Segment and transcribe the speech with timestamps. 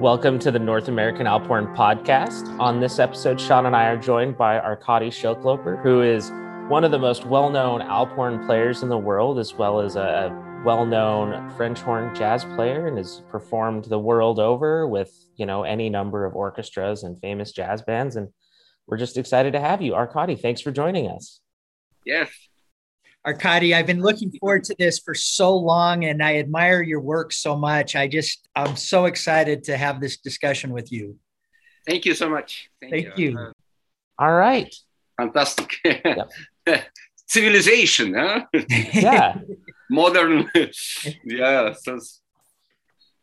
[0.00, 2.58] Welcome to the North American Alphorn podcast.
[2.58, 6.30] On this episode, Sean and I are joined by Arkady Shilkloper, who is
[6.70, 10.34] one of the most well known Alphorn players in the world, as well as a
[10.64, 15.64] well known French horn jazz player and has performed the world over with, you know,
[15.64, 18.16] any number of orchestras and famous jazz bands.
[18.16, 18.30] And
[18.86, 19.94] we're just excited to have you.
[19.94, 21.40] Arkady, thanks for joining us.
[22.06, 22.30] Yes,
[23.26, 27.32] Arkady, I've been looking forward to this for so long and I admire your work
[27.32, 27.94] so much.
[27.94, 31.18] I just, I'm so excited to have this discussion with you.
[31.86, 32.70] Thank you so much.
[32.80, 33.30] Thank, Thank you.
[33.32, 33.38] you.
[33.38, 33.52] Uh,
[34.18, 34.74] All right.
[35.18, 35.70] Fantastic.
[37.26, 38.44] Civilization, huh?
[38.94, 39.38] Yeah.
[39.90, 40.48] Modern.
[41.24, 41.98] yeah, so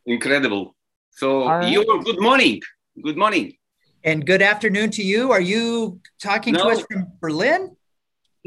[0.06, 0.76] incredible.
[1.12, 1.72] So, right.
[1.72, 2.62] you good morning.
[3.02, 3.54] Good morning.
[4.04, 5.32] And good afternoon to you.
[5.32, 6.64] Are you talking no.
[6.64, 7.77] to us from Berlin?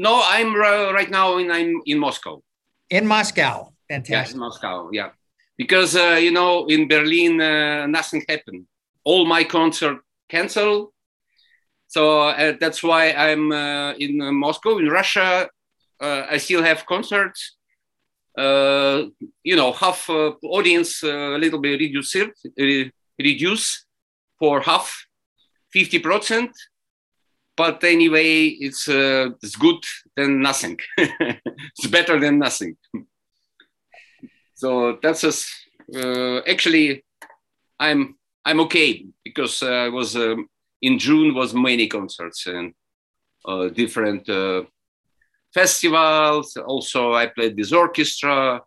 [0.01, 2.41] No, I'm uh, right now in I'm in Moscow.
[2.89, 4.33] In Moscow, fantastic.
[4.33, 5.09] Yeah, in Moscow, yeah.
[5.55, 8.65] Because uh, you know, in Berlin, uh, nothing happened.
[9.03, 10.89] All my concert canceled,
[11.85, 14.79] so uh, that's why I'm uh, in uh, Moscow.
[14.79, 15.47] In Russia,
[16.33, 17.57] I still have concerts.
[19.49, 22.17] you know, half audience a little bit reduced,
[23.19, 23.85] reduce
[24.39, 25.05] for half,
[25.71, 26.49] fifty percent
[27.57, 29.83] but anyway, it's uh, it's good
[30.15, 30.79] than nothing.
[30.97, 32.77] it's better than nothing.
[34.55, 35.47] so that's just
[35.95, 37.03] uh, actually
[37.79, 40.47] I'm I'm okay because I was um,
[40.81, 42.73] in June was many concerts and
[43.45, 44.63] uh, different uh,
[45.53, 46.57] festivals.
[46.57, 48.61] Also, I played this orchestra,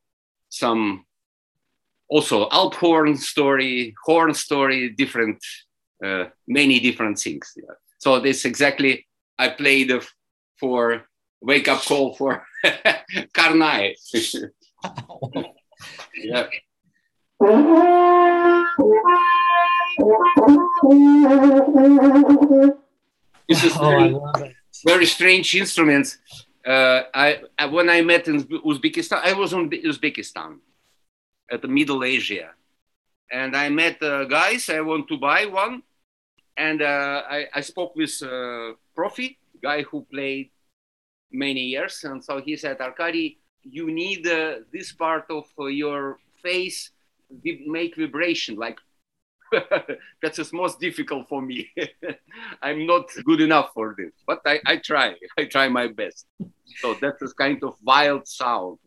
[0.48, 1.04] some
[2.08, 5.38] also Alp horn story, horn story, different,
[6.04, 7.52] uh, many different things.
[7.56, 7.74] Yeah.
[8.04, 9.06] So this exactly
[9.38, 9.90] I played
[10.60, 11.06] for
[11.40, 12.44] wake up call for
[13.32, 13.94] Karnai.
[16.14, 16.46] yeah.
[23.48, 23.88] This is oh,
[24.36, 24.54] very,
[24.86, 26.18] very strange instruments.
[26.66, 30.58] Uh, I, I, when I met in Uzbekistan, I was in Uzbekistan
[31.50, 32.50] at the Middle Asia,
[33.32, 34.68] and I met uh, guys.
[34.68, 35.82] I want to buy one,
[36.56, 40.50] and uh, I, I, spoke with uh, Profi, guy who played
[41.32, 42.04] many years.
[42.04, 46.90] And so he said, Arkady, you need uh, this part of uh, your face
[47.42, 48.56] make vibration.
[48.56, 48.78] Like,
[50.22, 51.70] that's the most difficult for me.
[52.62, 55.14] I'm not good enough for this, but I, I try.
[55.38, 56.26] I try my best.
[56.78, 58.78] So that's a kind of wild sound.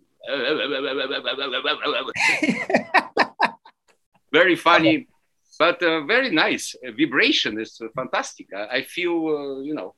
[4.32, 5.08] Very funny
[5.58, 6.76] but uh, very nice.
[6.86, 8.48] Uh, vibration is uh, fantastic.
[8.54, 9.96] I, I feel, uh, you know,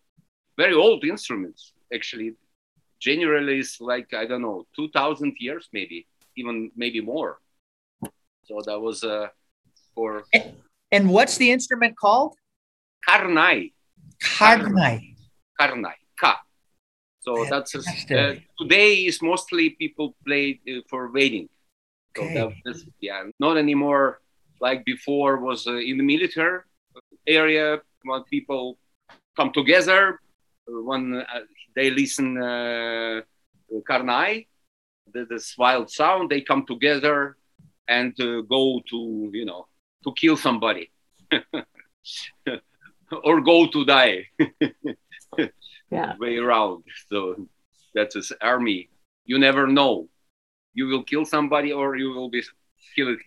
[0.57, 2.33] very old instruments actually.
[2.99, 6.05] Generally, is like I don't know, two thousand years, maybe
[6.35, 7.39] even maybe more.
[8.43, 9.27] So that was uh,
[9.95, 10.25] for.
[10.91, 12.35] And what's the instrument called?
[13.07, 13.71] Karnai.
[14.21, 15.15] Karnai.
[15.57, 15.93] Karnai.
[16.19, 16.41] Ka.
[17.21, 21.47] So that's a, uh, today is mostly people play uh, for wedding.
[22.17, 22.61] So okay.
[22.65, 24.19] that's yeah, not anymore
[24.59, 26.61] like before was uh, in the military
[27.27, 28.77] area when people
[29.35, 30.19] come together
[30.67, 31.39] when uh,
[31.75, 33.21] they listen uh,
[33.89, 34.45] karnai
[35.13, 37.37] the, this wild sound they come together
[37.87, 39.67] and uh, go to you know
[40.03, 40.91] to kill somebody
[43.23, 44.25] or go to die
[45.91, 46.13] yeah.
[46.19, 46.83] way around.
[47.07, 47.47] So
[47.93, 48.89] that's his army.
[49.25, 50.09] You never know.
[50.73, 52.43] You will kill somebody or you will be
[52.95, 53.19] killed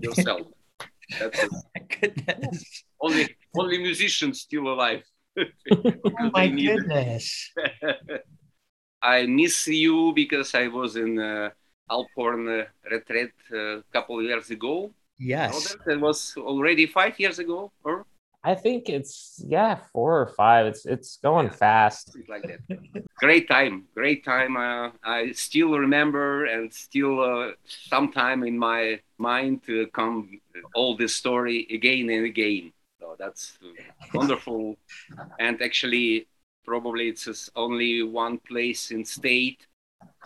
[0.00, 0.46] yourself
[1.18, 1.44] that's
[2.00, 2.84] goodness.
[3.00, 5.02] Only only musicians still alive.
[5.38, 7.52] oh my goodness.
[9.02, 11.50] I miss you because I was in uh,
[11.90, 14.94] Alphorn uh, retreat uh, a couple of years ago.
[15.18, 15.76] Yes.
[15.86, 18.06] That was already five years ago, or
[18.44, 20.66] I think it's yeah, four or five.
[20.66, 22.16] It's it's going yeah, fast.
[22.28, 23.04] Like that.
[23.18, 24.56] great time, great time.
[24.56, 30.40] Uh, I still remember and still uh, sometime in my mind to come
[30.74, 32.72] all this story again and again.
[32.98, 33.58] So that's
[34.14, 34.76] wonderful.
[35.38, 36.26] and actually,
[36.64, 39.66] probably it's only one place in state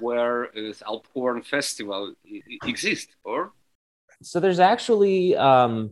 [0.01, 2.15] where this Alphorn Festival
[2.65, 3.53] exists, or
[4.23, 5.91] so there's actually um,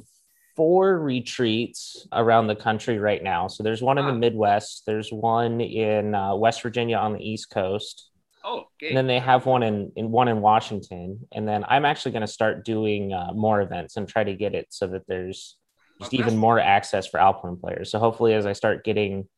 [0.57, 3.49] four retreats around the country right now.
[3.49, 7.51] So there's one in the Midwest, there's one in uh, West Virginia on the East
[7.51, 8.11] Coast.
[8.45, 8.89] Oh, okay.
[8.89, 11.27] And then they have one in, in one in Washington.
[11.33, 14.55] And then I'm actually going to start doing uh, more events and try to get
[14.55, 15.57] it so that there's
[16.01, 16.19] just okay.
[16.19, 17.91] even more access for Alpine players.
[17.91, 19.29] So hopefully, as I start getting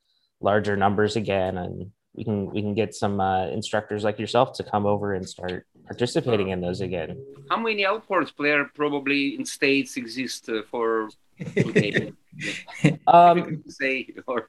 [0.41, 4.65] larger numbers again, and we can we can get some uh, instructors like yourself to
[4.65, 7.25] come over and start participating in those again.
[7.50, 11.09] How many Alphorns player probably in states exist uh, for
[13.06, 14.47] um, say or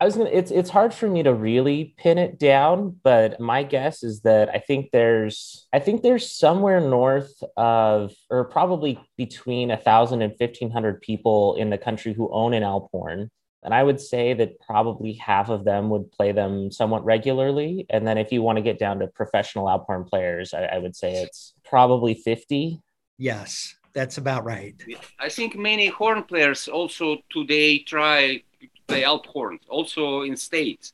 [0.00, 0.30] I was gonna.
[0.30, 4.48] It's it's hard for me to really pin it down, but my guess is that
[4.48, 10.36] I think there's I think there's somewhere north of or probably between a thousand and
[10.36, 13.28] fifteen hundred people in the country who own an Alphorn.
[13.64, 17.86] And I would say that probably half of them would play them somewhat regularly.
[17.90, 20.94] And then if you want to get down to professional Alphorn players, I, I would
[20.94, 22.80] say it's probably 50.
[23.16, 24.74] Yes that's about right.
[25.18, 28.42] I think many horn players also today try
[28.86, 30.92] play alt horn, also in states.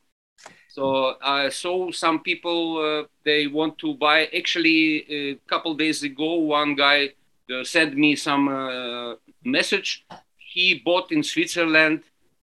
[0.68, 4.26] So I saw some people uh, they want to buy.
[4.26, 7.10] Actually, a couple days ago, one guy
[7.52, 9.14] uh, sent me some uh,
[9.44, 10.06] message.
[10.36, 12.02] He bought in Switzerland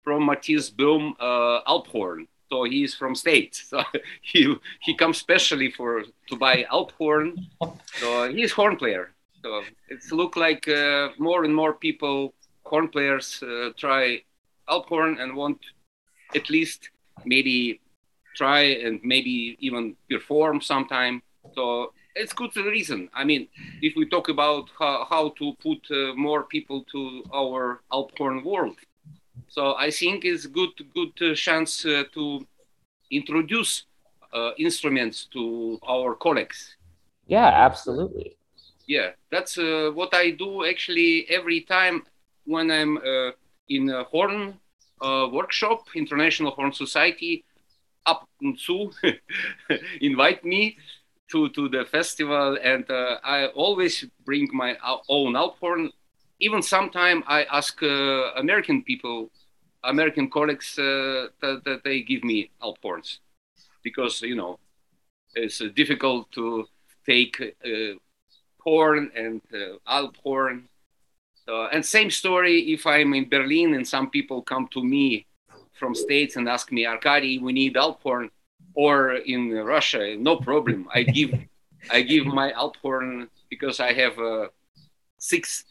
[0.04, 2.26] from Matthias Böhm uh, Alphorn.
[2.50, 3.62] So he's from state.
[3.70, 3.82] So
[4.22, 7.28] he he comes specially for to buy Alphorn.
[8.00, 9.14] So he's horn player.
[9.42, 12.34] So it's look like uh, more and more people,
[12.64, 14.22] horn players, uh, try
[14.68, 15.58] Alphorn and want
[16.34, 16.90] at least
[17.24, 17.80] maybe
[18.36, 21.22] try and maybe even perform sometime.
[21.54, 23.08] So it's good reason.
[23.14, 23.48] I mean,
[23.82, 28.76] if we talk about how, how to put uh, more people to our Alphorn world,
[29.48, 32.46] so I think it's good good uh, chance uh, to
[33.10, 33.84] introduce
[34.32, 36.76] uh, instruments to our colleagues.
[37.26, 38.36] Yeah, absolutely
[38.86, 42.02] yeah that's uh, what i do actually every time
[42.44, 43.30] when i'm uh,
[43.68, 44.54] in a horn
[45.00, 47.44] uh, workshop international horn society
[48.06, 48.28] up
[48.66, 48.90] to
[50.00, 50.76] invite me
[51.30, 54.76] to, to the festival and uh, i always bring my
[55.08, 55.90] own alphorn
[56.40, 59.30] even sometimes i ask uh, american people
[59.84, 63.18] american colleagues uh, that, that, they give me alphorns
[63.82, 64.58] because you know
[65.34, 66.66] it's difficult to
[67.06, 67.56] take
[68.64, 70.68] horn and uh, alp horn.
[71.46, 75.26] So, and same story if I'm in Berlin and some people come to me
[75.74, 78.30] from states and ask me, Arkady, we need alp horn,
[78.74, 80.88] or in Russia, no problem.
[80.92, 81.32] I give
[81.90, 84.48] I give my alp horn because I have uh,
[85.18, 85.64] six.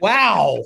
[0.00, 0.64] Wow.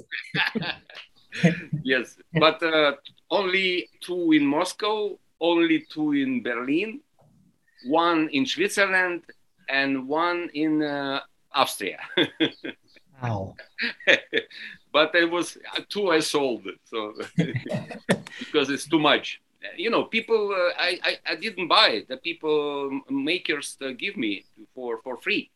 [1.83, 2.93] yes, but uh,
[3.31, 7.01] only two in Moscow, only two in Berlin,
[7.87, 9.23] one in Switzerland,
[9.69, 11.21] and one in uh,
[11.53, 11.99] Austria.
[13.23, 13.55] wow.
[14.93, 17.15] but it was two I sold, so
[18.39, 19.41] because it's too much.
[19.77, 22.09] You know, people uh, I, I, I didn't buy it.
[22.09, 24.45] The people makers uh, give me
[24.75, 25.51] for for free.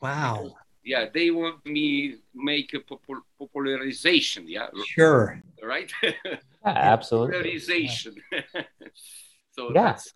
[0.00, 0.56] Wow.
[0.88, 4.48] Yeah, they want me make a popul- popularization.
[4.48, 4.68] Yeah.
[4.86, 5.40] Sure.
[5.62, 5.90] Right.
[6.02, 6.32] yeah,
[6.64, 7.36] absolutely.
[7.36, 8.14] Popularization.
[9.56, 9.82] so yeah.
[9.82, 10.12] that's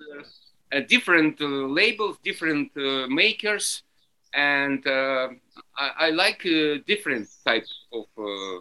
[0.72, 1.46] uh, different uh,
[1.80, 3.82] labels, different uh, makers
[4.34, 5.28] and uh,
[5.76, 8.60] I, I, like uh, different type of uh,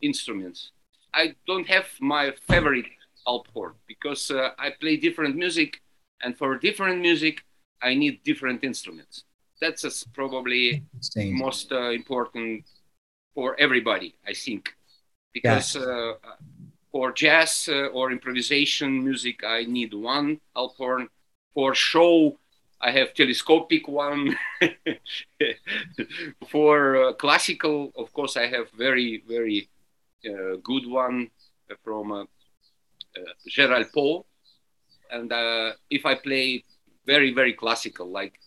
[0.00, 0.70] instruments.
[1.12, 2.86] I don't have my favorite
[3.26, 5.82] alphorn because uh, I play different music,
[6.22, 7.42] and for different music,
[7.82, 9.24] I need different instruments.
[9.60, 10.84] That's probably
[11.16, 12.64] most uh, important
[13.34, 14.74] for everybody, I think,
[15.32, 16.14] because uh,
[16.92, 21.08] for jazz or improvisation music, I need one alphorn.
[21.54, 22.38] For show
[22.80, 24.36] I have telescopic one.
[26.48, 29.68] For uh, classical, of course, I have very, very
[30.24, 31.30] uh, good one
[31.82, 34.26] from uh, uh Gerald Poe.
[35.10, 36.64] And uh, if I play
[37.06, 38.38] very, very classical, like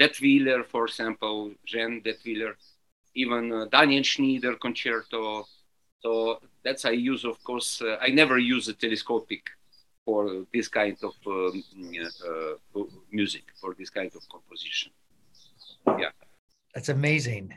[0.00, 2.54] uh, Daetwyler, for example, Jean Daetwyler,
[3.14, 5.46] even uh, Daniel Schnyder concerto.
[6.00, 9.50] So that's I use, of course, I never use a telescopic
[10.04, 11.62] for this kind of um,
[12.74, 12.80] uh,
[13.12, 14.92] music, for this kind of composition.
[15.86, 16.10] Yeah.
[16.74, 17.54] That's amazing.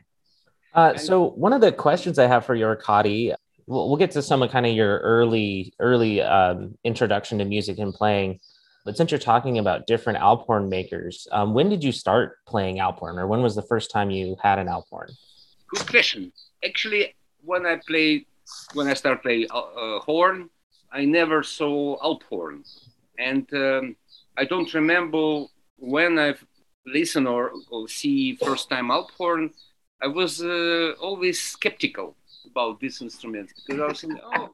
[0.73, 3.33] Uh, so one of the questions I have for you, Arkady,
[3.67, 7.77] we'll, we'll get to some of kind of your early early um, introduction to music
[7.79, 8.39] and playing.
[8.83, 13.17] But since you're talking about different Alphorn makers, um, when did you start playing Alphorn,
[13.17, 15.11] or when was the first time you had an Alphorn?
[15.69, 16.31] Good question.
[16.65, 18.25] Actually, when I played,
[18.73, 20.49] when I started playing uh, uh, horn,
[20.91, 22.63] I never saw Alphorn,
[23.19, 23.95] and um,
[24.37, 25.45] I don't remember
[25.77, 26.43] when I've
[26.85, 29.51] listened or, or see first time Alphorn.
[30.01, 32.15] I was uh, always skeptical
[32.47, 34.49] about this instrument because I was thinking, oh,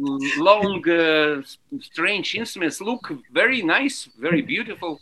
[0.00, 1.42] long, uh,
[1.80, 5.00] strange instruments look very nice, very beautiful.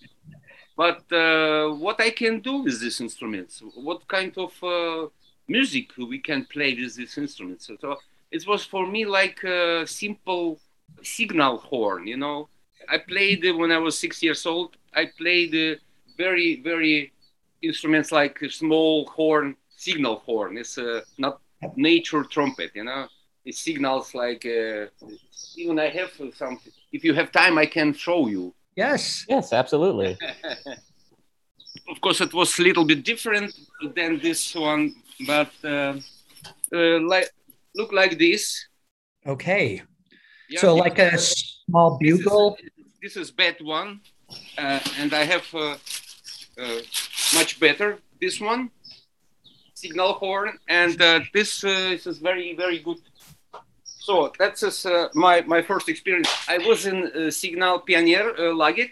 [0.76, 5.08] But uh, what I can do with these instruments, what kind of uh,
[5.48, 7.66] music we can play with these instruments.
[7.80, 7.96] So,
[8.30, 10.60] it was for me like a simple
[11.02, 12.06] signal horn.
[12.06, 12.48] You know,
[12.88, 14.76] I played when I was six years old.
[14.94, 15.80] I played
[16.16, 17.12] very very
[17.62, 20.58] instruments like a small horn, signal horn.
[20.58, 21.40] It's uh, not
[21.76, 22.70] nature trumpet.
[22.74, 23.08] You know,
[23.52, 24.86] signals like uh,
[25.56, 26.58] even I have some.
[26.92, 28.54] If you have time, I can show you.
[28.76, 29.26] Yes.
[29.28, 30.16] Yes, absolutely.
[31.88, 33.52] of course, it was a little bit different
[33.94, 34.94] than this one,
[35.26, 35.94] but uh,
[36.72, 37.30] uh, like
[37.74, 38.66] look like this.
[39.26, 39.82] Okay.
[40.48, 42.56] Yeah, so like a small bugle.
[42.60, 44.00] This is, this is bad one,
[44.56, 45.76] uh, and I have uh,
[46.58, 46.80] uh,
[47.34, 48.70] much better this one
[49.74, 52.98] signal horn, and uh, this is very very good
[54.08, 56.30] so that's uh, my, my first experience.
[56.48, 58.86] I was in uh, Signal Pioneer uh, Lager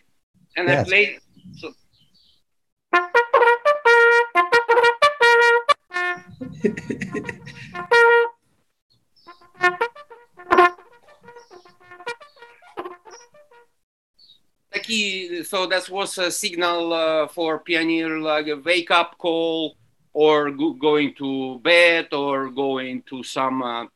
[0.59, 0.81] and yes.
[0.81, 1.19] I played.
[1.57, 1.73] So.
[15.45, 19.77] so that was a signal uh, for Pioneer like a wake up call
[20.13, 23.87] or go- going to bed or going to some uh,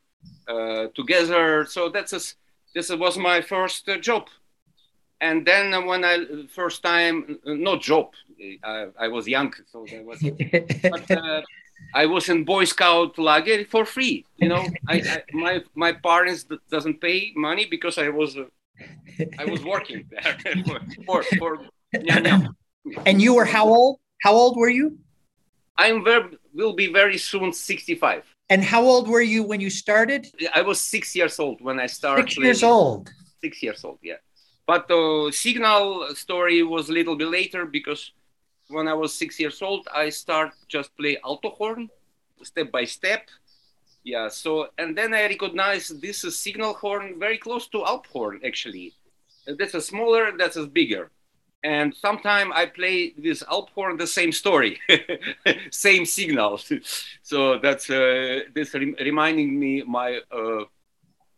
[0.95, 1.67] together.
[1.67, 2.21] So that's a,
[2.75, 4.29] this was my first uh, job.
[5.21, 6.17] And then when I
[6.49, 8.15] first time, not job,
[8.65, 10.19] I, I was young, so there was.
[10.91, 11.43] but, uh,
[11.95, 14.25] I was in Boy Scout lager for free.
[14.37, 18.45] You know, I, I, my my parents doesn't pay money because I was uh,
[19.39, 21.59] I was working there for, for, for
[23.07, 23.99] And you were how old?
[24.23, 24.99] How old were you?
[25.77, 28.25] I'm very will be very soon 65.
[28.51, 30.27] And how old were you when you started?
[30.55, 32.29] I was six years old when I started.
[32.29, 33.09] Six years old.
[33.41, 34.17] Six years old, yeah.
[34.67, 38.13] But the signal story was a little bit later because
[38.69, 41.91] when I was six years old, I start just play alto horn,
[42.43, 43.29] step by step.
[44.03, 44.29] Yeah.
[44.29, 48.95] So and then I recognized this is signal horn very close to alto horn actually.
[49.47, 51.11] That's a smaller, that's a bigger
[51.63, 54.79] and sometimes I play with Alphorn the same story,
[55.71, 56.73] same signals.
[57.23, 60.65] so that's uh, this re- reminding me my uh,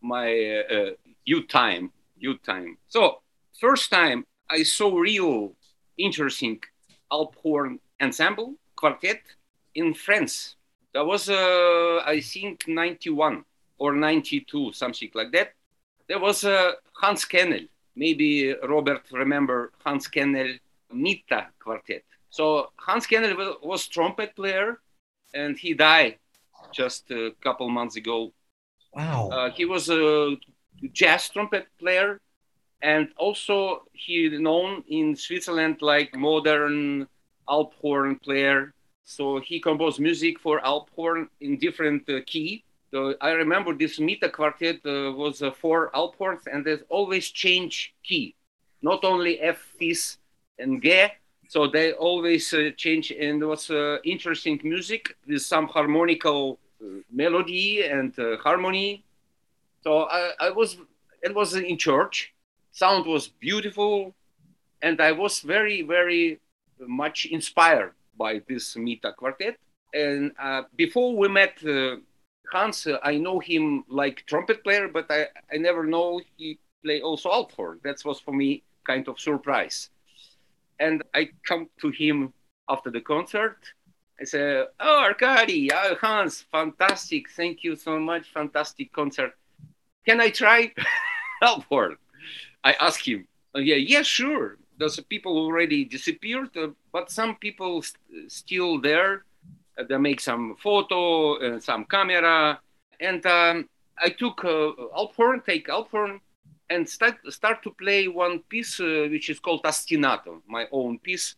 [0.01, 0.91] my uh,
[1.25, 2.79] youth time, youth time.
[2.89, 3.23] So
[3.59, 5.55] first time I saw real
[5.99, 6.61] interesting
[7.11, 9.23] Alphorn ensemble quartet
[9.75, 10.57] in France.
[10.95, 13.45] That was uh, I think 91
[13.79, 15.55] or 92, something like that.
[16.09, 20.59] There was uh, Hans Kennel maybe Robert remember Hans Kennel
[20.93, 22.05] Mytha quartet.
[22.31, 24.81] So Hans Kennel was trumpet player,
[25.35, 26.19] and he died
[26.73, 28.33] just a couple months ago.
[28.95, 29.29] Wow.
[29.31, 30.37] Uh, he was a
[30.93, 32.21] jazz trumpet player,
[32.81, 37.07] and also he known in Switzerland like modern
[37.49, 38.73] alphorn player.
[39.05, 42.65] So he composed music for alphorn in different uh, key.
[42.93, 47.95] So I remember this Mytha quartet uh, was uh, four alphorns and there's always change
[48.05, 48.35] key,
[48.83, 50.19] not only F, Fis,
[50.59, 51.07] and G.
[51.49, 57.01] So they always uh, change and it was uh, interesting music with some harmonical uh,
[57.11, 59.03] melody and uh, harmony.
[59.83, 60.77] So I, I was,
[61.23, 62.35] it was in church.
[62.73, 64.15] Sound was beautiful.
[64.83, 66.41] And I was very, very
[66.79, 69.57] much inspired by this Mytha quartet.
[69.95, 70.33] And
[70.77, 71.63] before we met,
[72.53, 77.01] Hans, uh, I know him like trumpet player, but I, I never know he play
[77.01, 77.81] also alphorn.
[77.83, 79.89] That was for me kind of surprise.
[80.79, 82.33] And I come to him
[82.69, 83.57] after the concert.
[84.21, 87.31] I say, "Oh, Arkady, oh, Hans, fantastic!
[87.31, 89.33] Thank you so much, fantastic concert.
[90.07, 90.73] Can I try
[91.43, 91.97] alphorn?"
[92.65, 93.27] I ask him.
[93.55, 94.59] Oh, yeah, yeah, sure.
[94.79, 99.25] Those people already disappeared, uh, but some people st- still there
[99.89, 102.61] they make some photo, uh, some camera,
[103.01, 106.21] and um, I took uh, Alphorn, take Alphorn,
[106.71, 111.37] and start start to play one piece uh, which is called Ostinato, my own piece,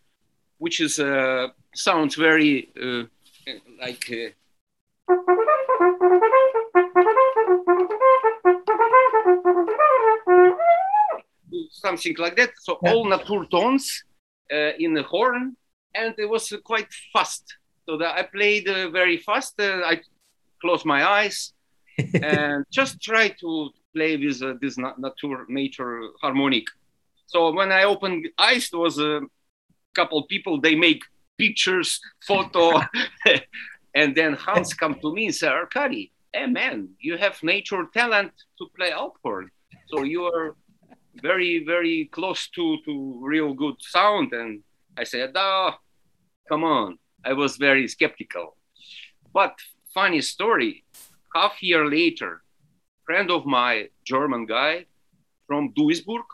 [0.58, 3.04] which is uh, sounds very uh,
[3.80, 4.10] like.
[4.10, 4.30] Uh,
[11.70, 12.50] something like that.
[12.60, 14.04] So all natur tones
[14.52, 15.56] uh, in the horn,
[15.94, 17.56] and it was quite fast.
[17.86, 19.60] So that I played uh, very fast.
[19.60, 20.00] Uh, I
[20.60, 21.52] closed my eyes
[22.22, 26.64] and just try to play with uh, this nature, nature harmonic.
[27.26, 29.20] So when I opened eyes, there was a
[29.94, 30.60] couple people.
[30.60, 31.02] They make
[31.38, 32.80] pictures, photo,
[33.94, 38.32] and then Hans come to me and say, "Arkady, hey man, you have nature talent
[38.58, 39.48] to play alphorn.
[39.88, 40.56] So you are
[41.22, 44.62] very, very close to to real good sound." And
[44.96, 45.72] I said, "Oh,
[46.48, 48.56] come on." I was very skeptical.
[49.32, 49.58] But
[49.92, 50.84] funny story,
[51.34, 52.42] half year later,
[53.04, 54.86] friend of my German guy
[55.46, 56.24] from Duisburg,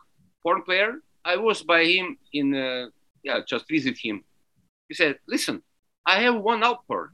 [0.43, 0.95] horn player,
[1.25, 2.89] I was by him in, uh,
[3.23, 4.25] yeah, just visit him.
[4.89, 5.63] He said, listen,
[6.07, 7.11] I have one alphorn.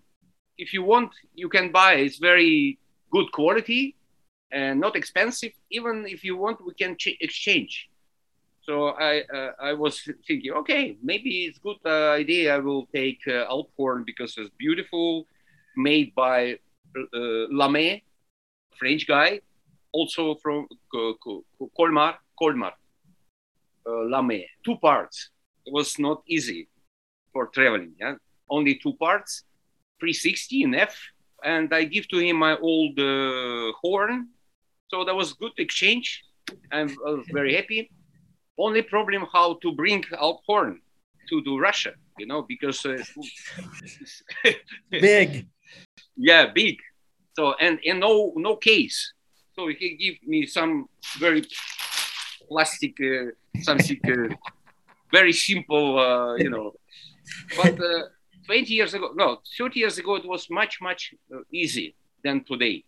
[0.59, 1.95] if you want, you can buy.
[1.95, 2.79] It's very
[3.11, 3.97] good quality
[4.53, 5.53] and not expensive.
[5.71, 7.89] Even if you want, we can ch- exchange.
[8.67, 12.57] So I uh, I was thinking, okay, maybe it's good uh, idea.
[12.57, 15.27] I will take uh, Alphorn because it's beautiful,
[15.77, 16.59] made by
[16.97, 18.03] uh, Lamé,
[18.77, 19.41] French guy,
[19.93, 20.67] also from
[21.79, 22.73] Colmar, Colmar,
[23.87, 24.45] uh, Lamé.
[24.65, 25.31] Two parts.
[25.65, 26.69] It was not easy
[27.33, 27.95] for traveling.
[28.01, 28.15] Yeah,
[28.51, 29.45] only two parts,
[30.01, 30.97] 360 in F,
[31.45, 34.31] and I give to him my old uh, horn.
[34.89, 36.25] So that was good exchange.
[36.73, 36.91] I'm
[37.33, 37.91] very happy.
[38.59, 40.81] Only problem how to bring our horn
[41.29, 42.97] to, to Russia, you know, because uh,
[44.91, 45.47] big.
[46.17, 46.79] Yeah, big.
[47.35, 49.13] So and and no no case.
[49.55, 51.45] So he give me some very
[52.49, 53.33] plastic uh,
[53.63, 54.35] something uh,
[55.13, 56.73] very simple, uh, you know.
[57.57, 58.05] But uh,
[58.47, 61.95] 20 years ago, no, 30 years ago, it was much much uh, easy
[62.25, 62.85] than today.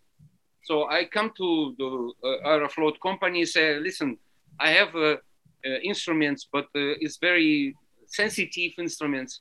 [0.63, 4.19] So I come to the uh, Aeroflot company and say, listen,
[4.61, 5.17] I have uh, uh,
[5.65, 7.75] instruments, but uh, it's very
[8.07, 9.41] sensitive instruments.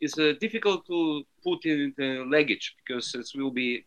[0.00, 3.84] It's uh, difficult to put in the luggage because it will be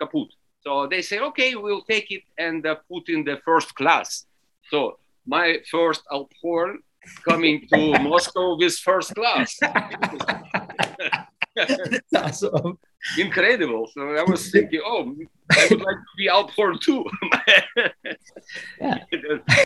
[0.00, 0.28] kaput.
[0.60, 4.26] So they say, okay, we'll take it and uh, put in the first class.
[4.70, 6.78] So my first Alphorn
[7.24, 9.58] coming to Moscow with first class.
[12.16, 12.78] awesome.
[13.16, 13.88] Incredible.
[13.92, 15.14] So I was thinking, oh,
[15.52, 17.04] I would like to be Alphorn too.
[18.80, 18.98] yeah.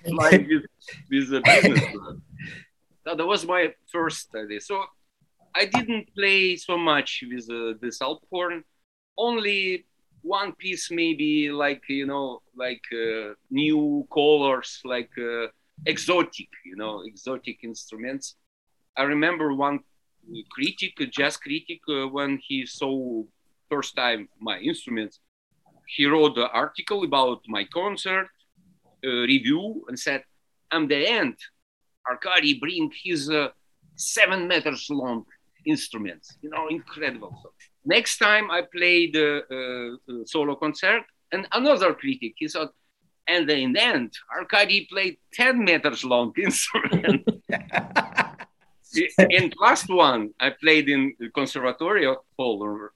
[0.06, 0.64] like with,
[1.10, 1.80] with a business.
[3.06, 4.60] so that was my first study.
[4.60, 4.84] So
[5.54, 8.62] I didn't play so much with uh, this Alphorn.
[9.16, 9.86] Only
[10.22, 15.46] one piece maybe like you know like uh, new colors like uh,
[15.86, 18.36] exotic you know exotic instruments
[18.96, 19.80] i remember one
[20.54, 23.22] critic jazz critic uh, when he saw
[23.70, 25.20] first time my instruments
[25.86, 28.28] he wrote an article about my concert
[29.02, 30.22] review and said
[30.70, 31.36] at the end
[32.08, 33.48] arkady bring his uh,
[33.96, 35.24] seven meters long
[35.66, 37.50] instruments you know incredible so
[37.84, 42.68] Next time I played uh, solo concert, and another critic, he said,
[43.26, 47.26] and in the end, Arkady played 10 meters long instrument.
[49.30, 52.88] in last one, I played in Conservatory Hall,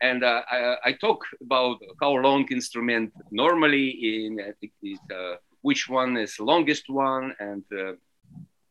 [0.00, 6.38] and uh, I, I, talk about how long instrument normally in uh, which one is
[6.38, 7.92] longest one, and uh,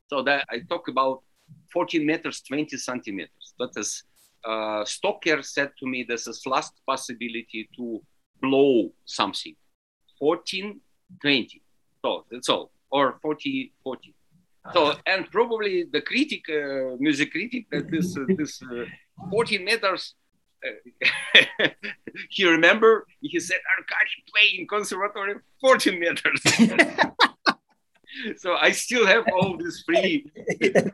[0.08, 1.24] so that I talk about
[1.74, 3.54] 14 meters, 20 centimeters.
[3.60, 4.04] That is
[4.46, 8.02] uh, Stocker said to me, "This is last possibility to
[8.42, 9.56] blow something,
[10.20, 10.80] 14,
[11.22, 11.62] 20.
[12.02, 14.14] So that's all, or 40, 40.
[14.74, 18.86] So and probably the critic, uh, music critic, that this uh, this uh,
[19.32, 20.16] 14 meters."
[20.66, 21.68] Uh,
[22.30, 26.42] he remember he said Arkady playing conservatory 14 meters.
[28.38, 30.26] so I still have all this free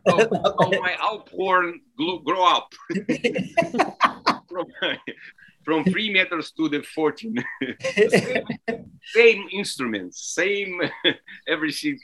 [0.06, 2.74] of, of my Alphorn grow up
[4.50, 4.66] from,
[5.64, 7.44] from three meters to the 14.
[8.10, 8.46] same,
[9.14, 10.82] same, instruments, same
[11.48, 12.00] everything,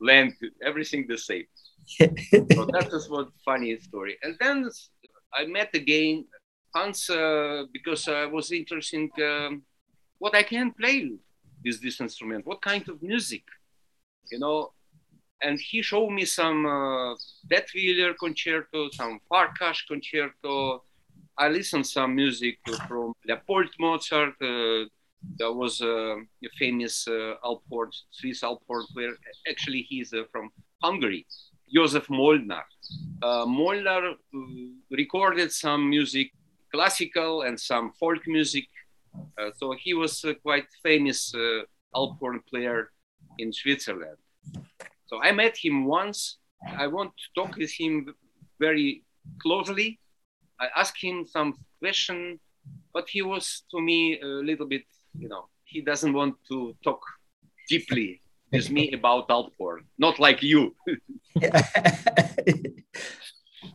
[0.00, 1.44] length, everything the same.
[1.98, 4.16] so that is what funny story.
[4.22, 4.70] And then
[5.34, 6.26] I met again
[6.74, 9.62] Hans uh, because I was interested in um,
[10.18, 11.10] what I can play
[11.64, 13.42] with this instrument, what kind of music
[14.30, 14.72] you know.
[15.40, 17.14] And he showed me some uh,
[18.18, 20.82] concerto, some Farkas concerto.
[21.36, 22.58] I listened some music
[22.88, 24.34] from Leopold Mozart.
[24.42, 24.86] Uh,
[25.38, 29.12] that was uh, a famous uh, Alphorn, Swiss Alphorn player.
[29.48, 30.50] Actually, he's uh, from
[30.82, 31.26] Hungary.
[31.74, 32.64] Josef Molnar.
[33.22, 34.38] Uh, Molnar uh,
[34.90, 36.32] recorded some music,
[36.72, 38.66] classical and some folk music.
[39.38, 41.62] Uh, so he was a quite famous uh,
[42.50, 42.90] player
[43.38, 44.16] in Switzerland.
[45.06, 46.38] So I met him once.
[46.76, 48.14] I want to talk with him
[48.60, 49.02] very
[49.42, 49.98] closely.
[50.60, 52.40] I asked him some question,
[52.92, 54.84] but he was to me a little bit,
[55.16, 57.00] you know, he doesn't want to talk
[57.68, 58.20] deeply
[58.52, 60.74] with me about Alphorn, not like you.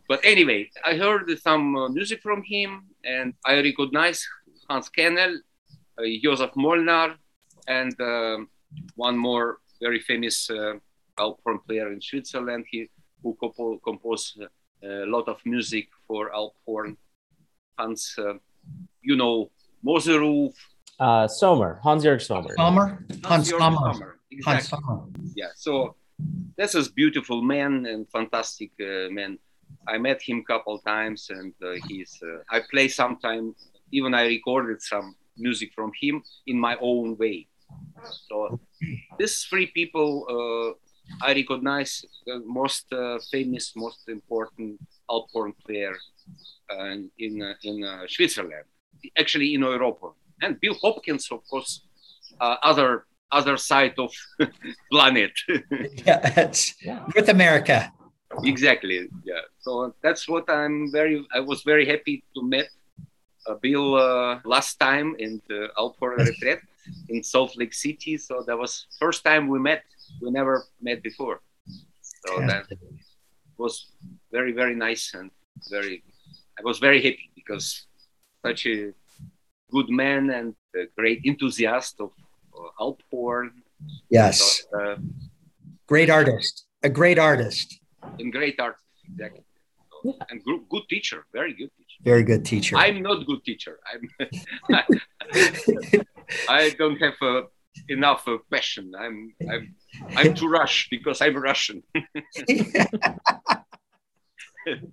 [0.08, 4.26] but anyway, I heard some uh, music from him and I recognize
[4.70, 5.40] Hans Kennel,
[5.98, 7.16] uh, Josef Molnar,
[7.68, 8.38] and uh,
[8.96, 10.74] one more very famous uh,
[11.20, 12.66] Alphorn player in Switzerland.
[12.70, 12.90] He
[13.22, 14.48] who compo- composed uh,
[14.88, 16.98] a lot of music for Alphorn.
[17.78, 18.34] Hans, uh,
[19.02, 19.52] you know,
[19.86, 20.54] Moseruf.
[21.04, 22.54] Uh, Sommer, Hans-Jörg Sommer.
[22.56, 22.88] Sommer,
[23.26, 24.20] Hans Sommer.
[24.32, 24.44] Exactly.
[24.46, 25.00] Hans Sommer.
[25.36, 25.52] Yeah.
[25.56, 25.96] So
[26.56, 29.38] this is beautiful man and fantastic uh, man.
[29.94, 32.14] I met him a couple times, and uh, he's.
[32.24, 33.52] Uh, I play sometimes
[33.92, 37.48] even I recorded some music from him in my own way.
[38.30, 38.60] So
[39.20, 40.70] these three people uh,
[41.22, 45.96] I recognize the most uh, famous, most important Alp horn player
[46.72, 48.68] uh, in uh, in uh, Switzerland,
[49.18, 50.16] actually in Europe.
[50.44, 51.82] And Bill Hopkins, of course,
[52.40, 54.12] uh, other other side of
[54.92, 55.32] planet.
[56.06, 57.06] yeah, it's yeah.
[57.16, 57.92] North America.
[58.44, 59.10] Exactly.
[59.24, 59.42] Yeah.
[59.60, 61.26] So that's what I'm very.
[61.34, 62.70] I was very happy to meet
[63.48, 66.60] uh, Bill uh, last time in the Alp horn retreat
[67.10, 68.18] in Salt Lake City.
[68.18, 69.84] So that was first time we met.
[70.22, 71.42] We never met before.
[72.26, 72.48] So yeah.
[72.48, 72.66] that
[73.58, 73.88] was
[74.32, 75.32] very very nice and
[75.70, 76.04] very.
[76.58, 77.88] I was very happy because
[78.46, 78.94] such a
[79.74, 82.12] good man and a great enthusiast of
[82.58, 83.02] uh, Alp.
[84.10, 84.64] Yes.
[84.72, 84.96] So, uh,
[85.88, 86.66] great artist.
[86.84, 87.80] A great artist.
[88.20, 89.44] And great artist, exactly.
[90.04, 92.00] So, and good, good teacher, very good teacher.
[92.04, 92.76] Very good teacher.
[92.78, 93.80] I'm not good teacher.
[93.90, 94.02] I'm.
[96.50, 97.44] I don't have uh,
[97.88, 98.92] enough uh, passion.
[98.98, 99.34] I'm.
[99.50, 99.76] I'm.
[100.18, 101.84] I'm too rush because I'm Russian.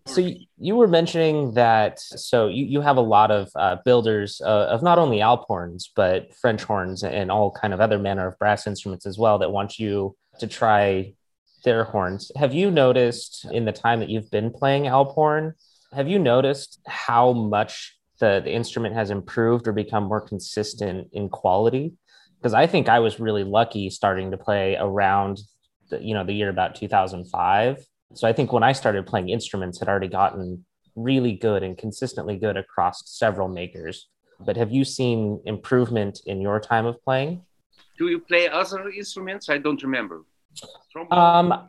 [0.07, 0.29] so
[0.59, 4.83] you were mentioning that so you, you have a lot of uh, builders uh, of
[4.83, 8.67] not only alp horns but french horns and all kind of other manner of brass
[8.67, 11.13] instruments as well that want you to try
[11.63, 12.33] their horns.
[12.37, 15.55] Have you noticed in the time that you've been playing alp horn
[15.93, 21.29] have you noticed how much the, the instrument has improved or become more consistent in
[21.29, 21.95] quality?
[22.39, 25.41] Because i think i was really lucky starting to play around
[25.91, 29.79] the, you know the year about 2005 so I think when I started playing instruments,
[29.79, 30.65] had already gotten
[30.97, 34.09] really good and consistently good across several makers.
[34.41, 37.43] But have you seen improvement in your time of playing?
[37.99, 39.49] Do you play other instruments?
[39.49, 40.25] I don't remember.
[41.11, 41.69] Um,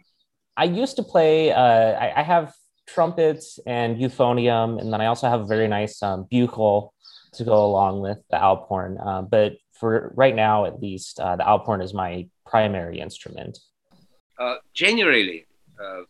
[0.58, 1.52] I used to play.
[1.52, 2.54] Uh, I, I, have
[2.88, 6.94] trumpets and euphonium, and then I also have a very nice um, bugle
[7.34, 8.98] to go along with the alp horn.
[8.98, 13.60] Uh, but for right now, at least, uh, the alp horn is my primary instrument.
[14.40, 15.46] Uh, generally,
[15.82, 16.02] uh,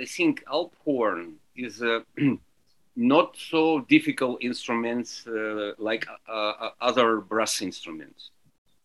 [0.00, 2.04] I think Alp horn is a
[2.96, 8.30] not so difficult instruments uh, like uh, uh, other brass instruments.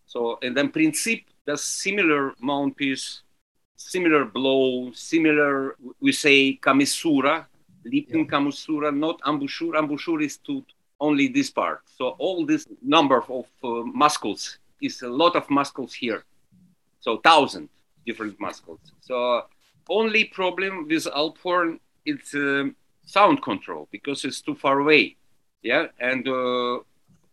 [0.05, 3.21] So, and then principle, the similar mouthpiece,
[3.75, 7.45] similar blow, similar, we say kamesura,
[7.85, 8.25] Lipton yeah.
[8.25, 9.75] kamesura, not embouchure.
[9.75, 10.63] Embouchure is to
[10.99, 11.81] only this part.
[11.85, 16.23] So all this number of uh, muscles is a lot of muscles here.
[16.99, 17.69] So thousand
[18.05, 18.79] different muscles.
[19.01, 19.45] So
[19.89, 22.65] only problem with Alp horn is uh,
[23.05, 25.17] sound control because it's too far away.
[25.61, 26.79] Yeah, and uh,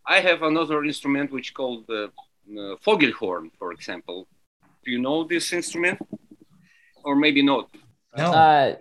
[0.05, 2.11] I have another instrument which called the
[2.49, 4.27] uh, Fogelhorn, for example.
[4.83, 5.99] Do you know this instrument,
[7.03, 7.69] or maybe not?
[8.17, 8.31] No.
[8.33, 8.75] Uh,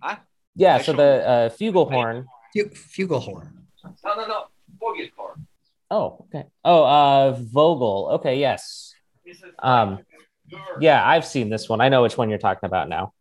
[0.00, 0.16] huh?
[0.54, 0.78] Yeah.
[0.82, 2.26] so the uh, flugelhorn.
[2.56, 3.52] Flugelhorn.
[4.04, 4.44] No, no, no.
[4.80, 5.46] Fogelhorn.
[5.90, 6.46] Oh, okay.
[6.64, 8.12] Oh, uh, Vogel.
[8.14, 8.94] Okay, yes.
[9.58, 9.98] Um,
[10.80, 11.80] yeah, I've seen this one.
[11.80, 13.12] I know which one you're talking about now.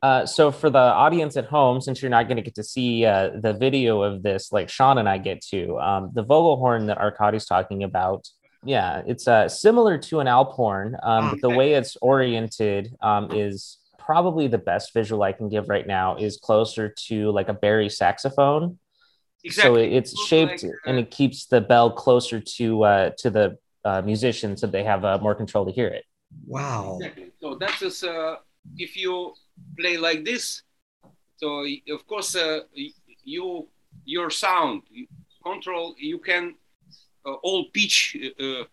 [0.00, 3.04] Uh, so for the audience at home, since you're not going to get to see
[3.04, 6.98] uh, the video of this, like Sean and I get to, um, the Vogelhorn that
[6.98, 8.28] Arkady's talking about,
[8.64, 13.32] yeah, it's uh, similar to an Alp horn, um, but the way it's oriented um,
[13.32, 17.52] is probably the best visual I can give right now is closer to like a
[17.54, 18.78] bari saxophone.
[19.44, 19.70] Exactly.
[19.70, 23.58] So it, it's shaped like, and it keeps the bell closer to uh, to the
[23.84, 26.04] uh, musician so they have uh, more control to hear it.
[26.46, 26.98] Wow.
[27.00, 27.32] Exactly.
[27.40, 28.36] So that's just uh,
[28.76, 29.34] if you
[29.78, 30.62] play like this,
[31.36, 32.60] so of course uh,
[33.24, 33.68] you
[34.04, 35.06] your sound you
[35.44, 36.54] control you can
[37.26, 38.64] uh, all pitch uh,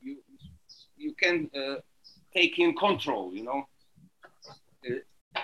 [0.00, 0.16] you
[0.96, 1.76] you can uh,
[2.34, 3.60] take in control you know
[4.88, 4.94] uh,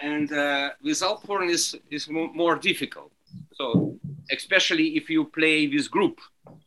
[0.02, 3.12] and uh, with Alp horn is is more difficult
[3.52, 3.96] so
[4.30, 6.18] especially if you play with group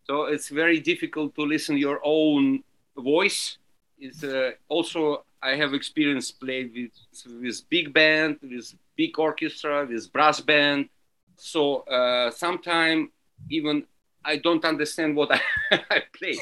[0.07, 2.63] so it's very difficult to listen your own
[2.97, 3.57] voice
[3.99, 10.11] is uh, also I have experience played with with big band, with big orchestra, with
[10.11, 10.89] brass band.
[11.37, 13.09] So uh, sometimes
[13.49, 13.85] even
[14.25, 15.31] I don't understand what
[15.71, 16.35] I, I play.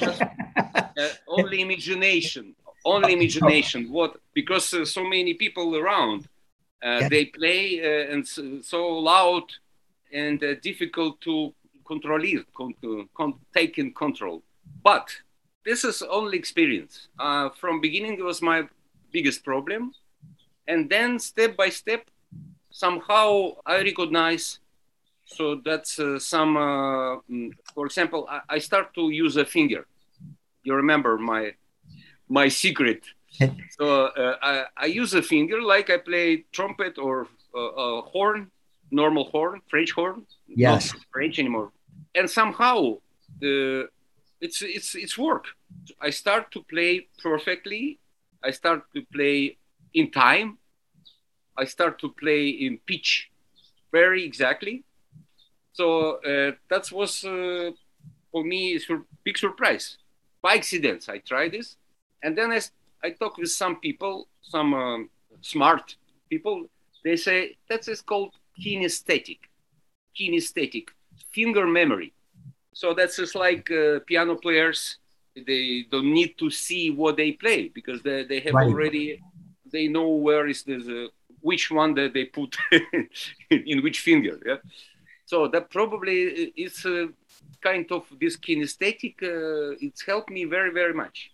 [0.00, 0.22] Just,
[0.62, 3.90] uh, only imagination, only imagination.
[3.90, 6.28] What because uh, so many people around,
[6.82, 7.08] uh, yeah.
[7.08, 9.44] they play uh, and so, so, loud
[10.12, 11.54] and uh, difficult to
[11.86, 14.42] control it, con- con- take in control.
[14.82, 15.08] But
[15.64, 17.08] this is only experience.
[17.18, 18.68] Uh, from beginning, it was my
[19.12, 19.94] biggest problem,
[20.66, 22.08] and then step by step,
[22.70, 24.58] somehow I recognize.
[25.24, 26.56] So that's uh, some.
[26.56, 29.86] Uh, mm, for example, I, I, start to use a finger.
[30.62, 31.52] You remember my
[32.28, 33.04] my secret.
[33.78, 38.50] so uh, I, I, use a finger like I play trumpet or uh, horn,
[38.90, 40.26] normal horn, French horn.
[40.46, 40.92] Yes.
[40.92, 41.72] Not French anymore.
[42.14, 42.98] and somehow
[43.40, 43.88] the
[44.42, 45.46] it's it's it's work.
[46.00, 48.00] I start to play perfectly.
[48.44, 49.56] I start to play
[49.94, 50.58] in time.
[51.56, 53.30] I start to play in pitch
[53.92, 54.84] very exactly.
[55.72, 57.70] So uh, that was uh,
[58.32, 58.80] for me a
[59.24, 59.98] big surprise.
[60.42, 61.76] By accident, I tried this,
[62.24, 62.60] and then I,
[63.04, 65.96] I talked with some people, some um, smart
[66.28, 66.66] people.
[67.04, 69.38] They say that is called kinesthetic,
[70.18, 70.88] kinesthetic
[71.32, 72.12] finger memory.
[72.72, 74.98] So that's just like uh, piano players.
[75.34, 78.68] They don't need to see what they play because they, they have right.
[78.68, 79.20] already
[79.72, 81.08] they know where is the uh,
[81.40, 82.56] which one that they put
[83.50, 84.38] in which finger.
[84.44, 84.56] Yeah.
[85.24, 87.06] So that probably is uh,
[87.62, 89.14] kind of this kinesthetic.
[89.22, 91.30] Uh, it's helped me very very much.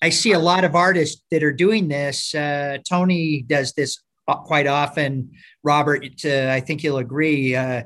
[0.00, 2.34] I see a lot of artists that are doing this.
[2.34, 5.30] Uh, Tony does this quite often.
[5.62, 7.54] Robert, uh, I think you'll agree.
[7.54, 7.82] Uh,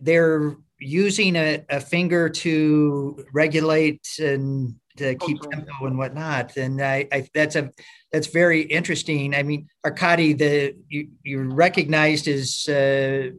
[0.00, 6.56] they're using a, a, finger to regulate and to keep tempo and whatnot.
[6.56, 7.70] And I, I, that's a
[8.12, 9.34] that's very interesting.
[9.34, 13.30] I mean, Arkady, the you, you're recognized as uh,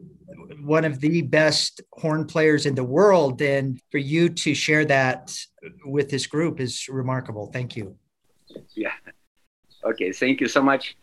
[0.61, 5.35] one of the best horn players in the world, and for you to share that
[5.85, 7.49] with this group is remarkable.
[7.51, 7.95] Thank you.
[8.75, 8.93] Yeah.
[9.83, 10.11] Okay.
[10.11, 10.95] Thank you so much.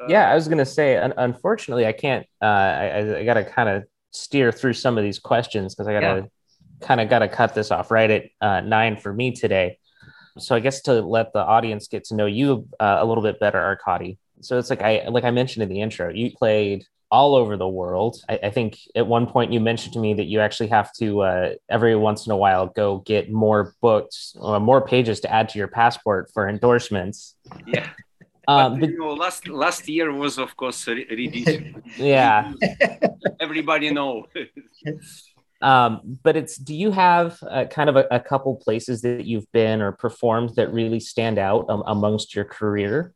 [0.00, 2.26] Uh, yeah, I was going to say, un- unfortunately, I can't.
[2.42, 5.92] Uh, I, I got to kind of steer through some of these questions because I
[5.92, 6.86] got to yeah.
[6.86, 9.78] kind of got to cut this off right at uh, nine for me today.
[10.38, 13.40] So I guess to let the audience get to know you uh, a little bit
[13.40, 14.18] better, Arkady.
[14.40, 17.68] So it's like I like I mentioned in the intro, you played all over the
[17.68, 18.22] world.
[18.28, 21.22] I, I, think at one point you mentioned to me that you actually have to
[21.22, 25.48] uh, every once in a while go get more books, uh, more pages to add
[25.48, 27.34] to your passport for endorsements.
[27.66, 27.88] Yeah.
[28.48, 31.74] Um, but, you know, last last year was of course ridiculous.
[31.98, 32.54] yeah.
[33.40, 34.26] Everybody know.
[35.60, 39.50] um, but it's do you have uh, kind of a, a, couple places that you've
[39.52, 43.12] been or performed that really stand out um, amongst your career?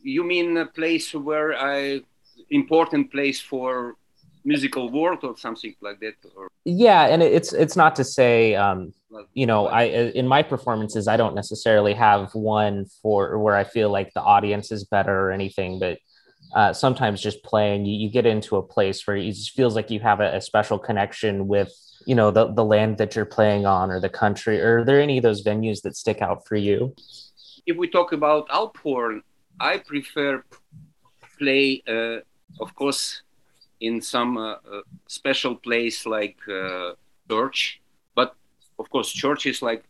[0.00, 2.02] You mean a place where I
[2.50, 3.96] important place for
[4.44, 6.48] musical world or something like that or?
[6.64, 8.92] Yeah and it's it's not to say um
[9.34, 13.90] you know i in my performances i don't necessarily have one for where i feel
[13.90, 15.98] like the audience is better or anything but
[16.54, 19.90] uh, sometimes just playing you, you get into a place where it just feels like
[19.90, 21.72] you have a, a, special connection with
[22.04, 24.60] you know the, the land that you're playing on or the country.
[24.60, 26.94] Or are there any of those venues that stick out for you?
[27.64, 29.22] If we talk about Alphorn
[29.60, 30.42] i prefer
[31.38, 32.18] play uh,
[32.60, 33.22] of course
[33.82, 36.92] in some uh, uh, special place like uh,
[37.28, 37.80] church.
[38.14, 38.34] But
[38.78, 39.84] of course church is like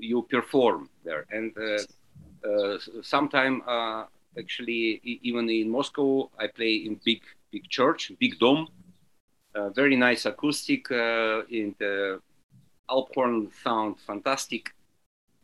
[0.00, 1.26] you perform there.
[1.30, 4.04] And uh, uh, sometime uh,
[4.38, 7.20] actually even in moscow i play in big
[7.52, 8.66] big church big dome
[9.74, 12.18] very nice acoustic in the
[12.88, 14.74] Alphorn sound fantastic.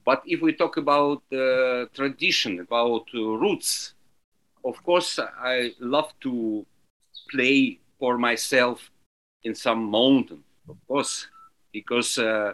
[0.04, 3.94] But if we talk about the tradition about roots
[4.64, 6.66] of course, I love to
[7.30, 8.90] play for myself
[9.42, 11.26] in some mountain, of course,
[11.72, 12.52] because uh,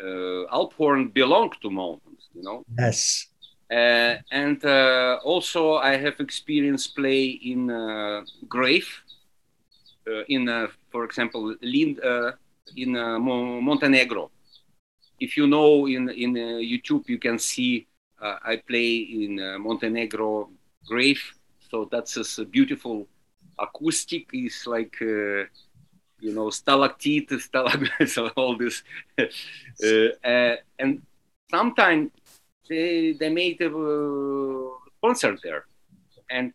[0.00, 0.04] uh,
[0.52, 2.64] Alphorn belong to mountains, you know.
[2.78, 3.26] Yes.
[3.70, 8.88] Uh, and uh, also, I have experience play in uh, grave,
[10.08, 12.00] uh, in, uh, for example, Lind,
[12.76, 14.30] in Montenegro.
[15.20, 17.86] If you know in in YouTube, you can see
[18.20, 20.50] I play in Montenegro
[20.86, 21.22] grave.
[21.70, 23.06] So that's a beautiful
[23.60, 24.26] acoustic.
[24.32, 25.44] Is like uh,
[26.20, 28.82] you know stalactite, stalagmites, all this,
[29.18, 31.02] uh, uh, and
[31.50, 32.10] sometimes
[32.68, 34.70] they they made a uh,
[35.02, 35.64] concert there,
[36.30, 36.52] and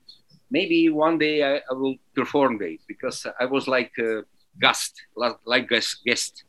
[0.50, 4.24] maybe one day I, I will perform there because I was like a
[4.60, 5.02] guest,
[5.46, 6.44] like guest, guest.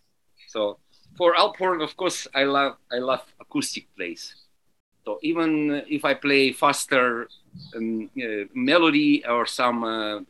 [0.48, 0.78] So
[1.16, 4.34] for Alphorn, of course, I love I love acoustic plays.
[5.06, 7.28] So even if I play faster
[7.76, 10.20] um, uh, melody or some uh,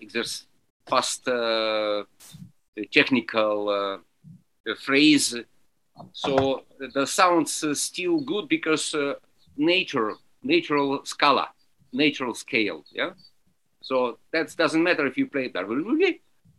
[0.86, 2.04] fast uh,
[2.92, 5.34] technical uh, phrase,
[6.12, 8.94] so the sounds still good because
[9.56, 10.12] nature,
[10.42, 11.48] natural scala,
[11.94, 13.12] natural scale, yeah.
[13.80, 15.64] So that doesn't matter if you play that.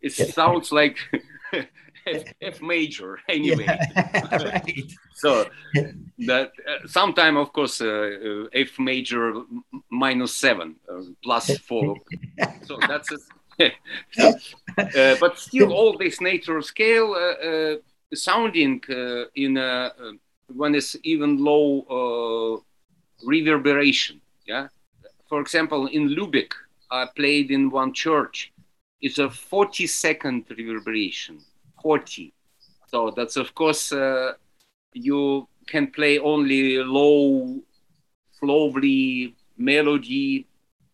[0.02, 0.98] It sounds like
[2.08, 3.66] F, F major anyway.
[3.68, 4.92] Yeah, right.
[5.14, 5.46] so
[6.20, 9.34] that uh, sometime, of course, uh, uh F major
[9.90, 11.96] minus seven uh, plus four.
[12.64, 13.72] so that's a,
[14.78, 17.76] uh, but still all this natural scale uh,
[18.16, 18.82] sounding
[19.36, 19.92] in a,
[20.54, 22.64] when it's even low
[23.26, 24.22] reverberation.
[24.46, 24.68] Yeah.
[25.28, 26.54] For example, in Lubeck,
[26.90, 28.54] I played in one church.
[29.02, 31.40] It's a 40 second reverberation
[31.82, 32.34] 40.
[32.88, 34.34] So that's of course uh,
[34.94, 37.62] you can play only low,
[38.42, 40.48] lovely melody,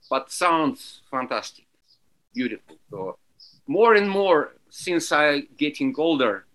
[0.09, 1.65] but sounds fantastic,
[2.33, 2.77] beautiful.
[2.89, 3.17] So
[3.67, 6.45] more and more since I getting older,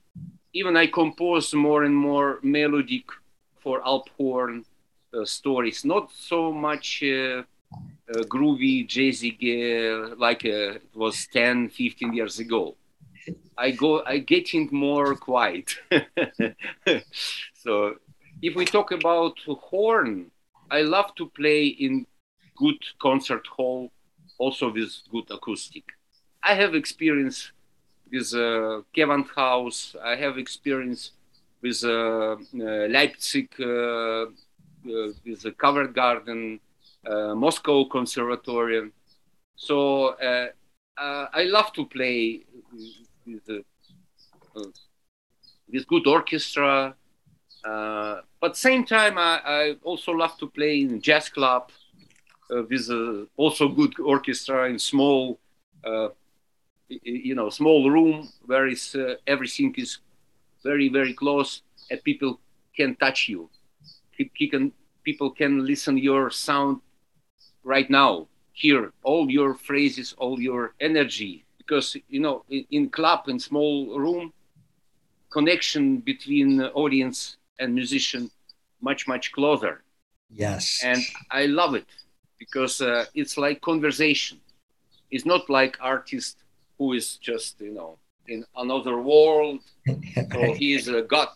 [0.52, 3.06] even I compose more and more melodic
[3.60, 4.64] for Alp horn
[5.14, 11.68] uh, stories, not so much uh, uh, groovy, jazzy uh, like uh, it was 10,
[11.70, 12.76] 15 years ago.
[13.56, 15.76] I go, I getting more quiet.
[17.54, 17.96] so
[18.40, 20.30] if we talk about horn,
[20.70, 22.06] I love to play in
[22.56, 23.90] good concert hall,
[24.38, 25.84] also with good acoustic.
[26.42, 27.52] I have experience
[28.10, 28.82] with uh,
[29.34, 29.96] House.
[30.02, 31.12] I have experience
[31.60, 32.36] with uh, uh,
[32.88, 34.26] Leipzig, uh, uh,
[35.24, 36.60] with the Covent Garden,
[37.06, 38.92] Uh, Moscow Conservatorium.
[39.56, 40.48] So uh,
[41.00, 42.44] uh, I love to play
[43.24, 43.64] with,
[45.72, 46.94] with good orchestra.
[47.62, 51.70] but same time, I, I, also love to play in jazz club
[52.50, 52.90] with
[53.36, 55.38] also good orchestra in small
[56.88, 59.98] you know small room where is uh, everything is
[60.64, 62.40] very very close and people
[62.74, 63.50] can touch you
[65.04, 66.80] people can listen your sound
[67.74, 73.20] right now hear all your phrases all your energy because you know in, in club
[73.28, 74.32] in small room
[75.30, 76.50] connection between
[76.82, 78.30] audience and musician
[78.80, 79.74] much much closer
[80.30, 81.90] yes and i love it
[82.42, 84.38] because uh, it's like conversation
[85.10, 86.36] it's not like artist
[86.78, 89.60] who is just you know in another world.
[90.32, 91.28] so he is a god.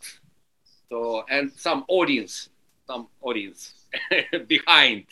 [0.89, 2.51] So and some audience,
[2.93, 3.75] some audience
[4.47, 5.07] behind.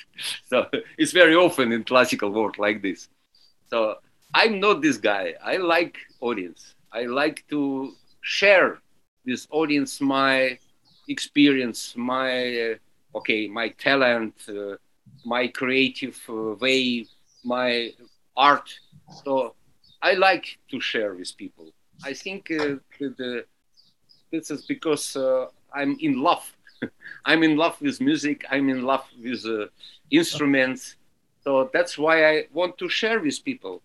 [0.49, 0.67] So
[0.99, 3.09] it's very often in classical world like this.
[3.71, 3.97] So
[4.35, 5.35] I'm not this guy.
[5.45, 6.75] I like audience.
[6.93, 8.79] I like to share
[9.25, 10.59] this audience my
[11.09, 12.31] experience, my
[12.67, 14.77] uh, okay, my talent, uh,
[15.25, 17.07] my creative uh, way,
[17.45, 17.93] my
[18.37, 18.69] art.
[19.25, 19.55] So
[20.03, 21.67] I like to share with people.
[22.05, 23.45] I think uh, the,
[24.33, 26.47] this is because uh, I'm in love.
[27.25, 28.45] I'm in love with music.
[28.51, 29.67] I'm in love with uh,
[30.11, 30.97] instruments.
[31.43, 33.83] So that's why I want to share with people.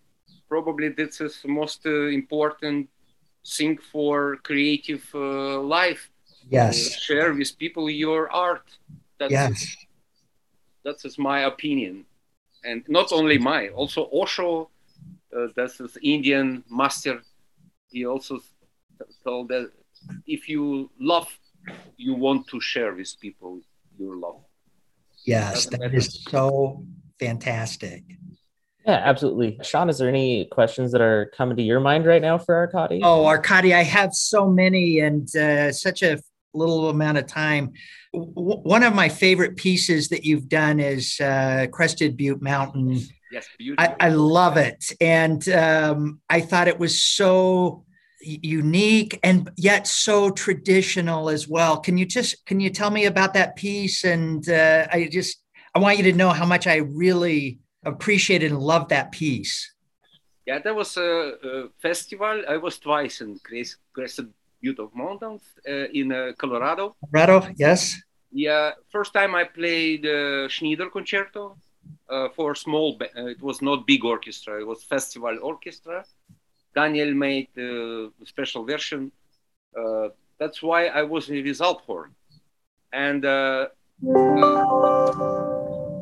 [0.49, 2.89] Probably this is the most uh, important
[3.45, 6.09] thing for creative uh, life.
[6.47, 6.77] Yes.
[7.01, 8.65] share with people your art.
[9.19, 9.75] That's yes.
[10.83, 12.05] That's my opinion.
[12.63, 13.69] And not only my.
[13.69, 14.69] also Osho
[15.35, 17.21] uh, that's this Indian master.
[17.89, 18.39] He also
[19.23, 19.71] told that
[20.25, 21.27] if you love,
[21.97, 23.61] you want to share with people
[23.97, 24.41] your love.
[25.25, 26.85] Yes, that is so
[27.19, 28.03] fantastic.
[28.85, 29.57] Yeah, absolutely.
[29.63, 33.01] Sean, is there any questions that are coming to your mind right now for Arkady?
[33.03, 36.19] Oh, Arkady, I have so many and uh, such a
[36.53, 37.73] little amount of time.
[38.13, 43.01] W- one of my favorite pieces that you've done is uh, Crested Butte Mountain
[43.35, 43.95] Yes, beautiful.
[43.99, 44.93] I, I love it.
[45.01, 47.84] And um, I thought it was so
[48.25, 51.79] unique and yet so traditional as well.
[51.79, 54.03] Can you just can you tell me about that piece?
[54.03, 58.59] And uh, I just I want you to know how much I really appreciated and
[58.59, 59.73] loved that piece.
[60.45, 62.43] Yeah, there was a, a festival.
[62.47, 63.39] I was twice in
[63.93, 66.95] Crested Butte of Mountains uh, in uh, Colorado.
[67.11, 67.99] Colorado, yes.
[68.31, 71.57] Yeah, first time I played uh, Schnyder Concerto
[72.09, 72.97] uh, for small.
[73.01, 74.59] Uh, it was not big orchestra.
[74.59, 76.05] It was festival orchestra.
[76.75, 79.11] Daniel made a special version.
[79.77, 80.09] Uh,
[80.39, 82.11] that's why I was with Alphorn,
[82.91, 83.67] and uh,
[84.05, 84.53] uh,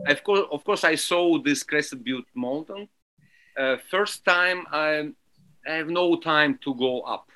[0.08, 2.90] of course, of course, I saw this Crested Butte Mountain.
[3.58, 5.12] Uh, first time, I,
[5.68, 7.28] I, have no time to go up.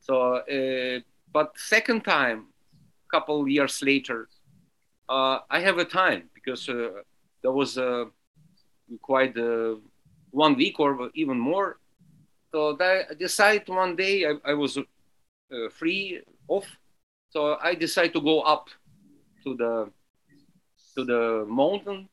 [0.00, 0.42] So,
[1.32, 2.46] but second time,
[3.10, 4.28] couple years later,
[5.08, 6.68] I have a time because
[7.42, 8.04] there was uh,
[9.02, 9.76] quite uh,
[10.30, 11.78] one week or even more.
[12.52, 14.82] So I decided one day I, I was uh,
[15.78, 16.66] free off,
[17.30, 18.68] so I decided to go up
[19.44, 19.90] to the
[20.96, 22.08] to the mountain.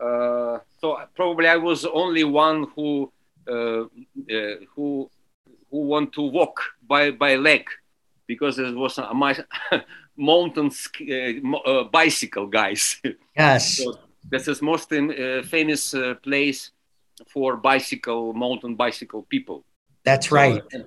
[0.00, 3.12] Uh, so probably I was only one who
[3.48, 3.86] uh, uh,
[4.74, 5.10] who
[5.70, 7.66] who want to walk by by leg
[8.26, 9.36] because it was a my
[10.16, 10.70] mountain
[11.92, 13.00] bicycle guys.
[13.36, 13.76] Yes.
[13.76, 13.98] so
[14.30, 16.72] this is most uh, famous uh, place
[17.28, 19.64] for bicycle, mountain bicycle people.
[20.04, 20.62] That's right.
[20.70, 20.86] So,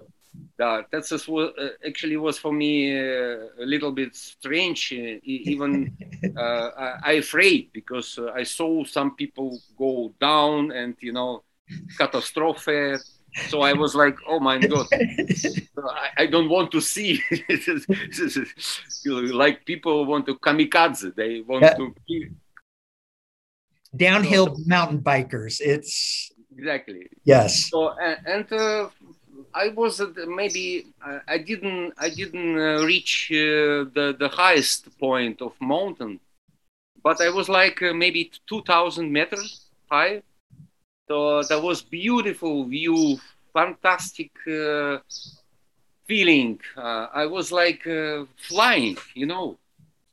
[0.60, 4.94] uh, that just was, uh, actually was for me uh, a little bit strange.
[4.94, 5.96] Uh, even
[6.38, 11.44] I, I afraid because I saw some people go down and you know
[11.98, 12.96] catastrophe.
[13.48, 17.22] So I was like, oh my God, I, I don't want to see.
[19.06, 21.16] like people want to kamikaze.
[21.16, 21.76] They want yeah.
[21.76, 21.96] to.
[23.96, 25.60] Downhill so, mountain bikers.
[25.62, 26.32] It's.
[26.56, 27.10] Exactly.
[27.24, 27.70] Yes.
[27.70, 27.94] So,
[28.26, 28.90] and, uh,
[29.54, 30.88] I was maybe
[31.28, 36.20] I didn't I didn't uh, reach uh, the the highest point of mountain,
[37.04, 40.22] but I was like uh, maybe two thousand meters high.
[41.08, 43.20] So that was beautiful view,
[43.54, 45.00] fantastic uh,
[46.08, 46.60] feeling.
[46.78, 49.58] Uh, I was like uh, flying, you know.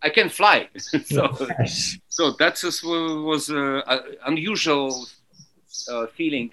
[0.02, 1.98] I can fly, so yes.
[2.16, 3.82] So that was an
[4.24, 5.06] unusual
[6.14, 6.50] feeling.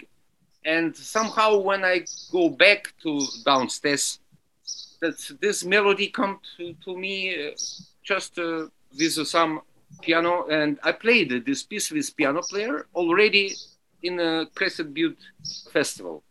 [0.62, 4.20] And somehow when I go back to downstairs,
[5.00, 7.52] that this melody come to, to me uh,
[8.02, 8.66] just uh,
[8.98, 9.62] with some
[10.02, 13.54] piano, and I played this piece with piano player already
[14.02, 15.24] in a Crested Butte
[15.72, 16.22] festival.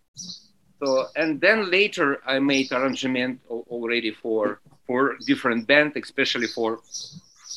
[0.79, 6.81] So and then later I made arrangement already for for different band, especially for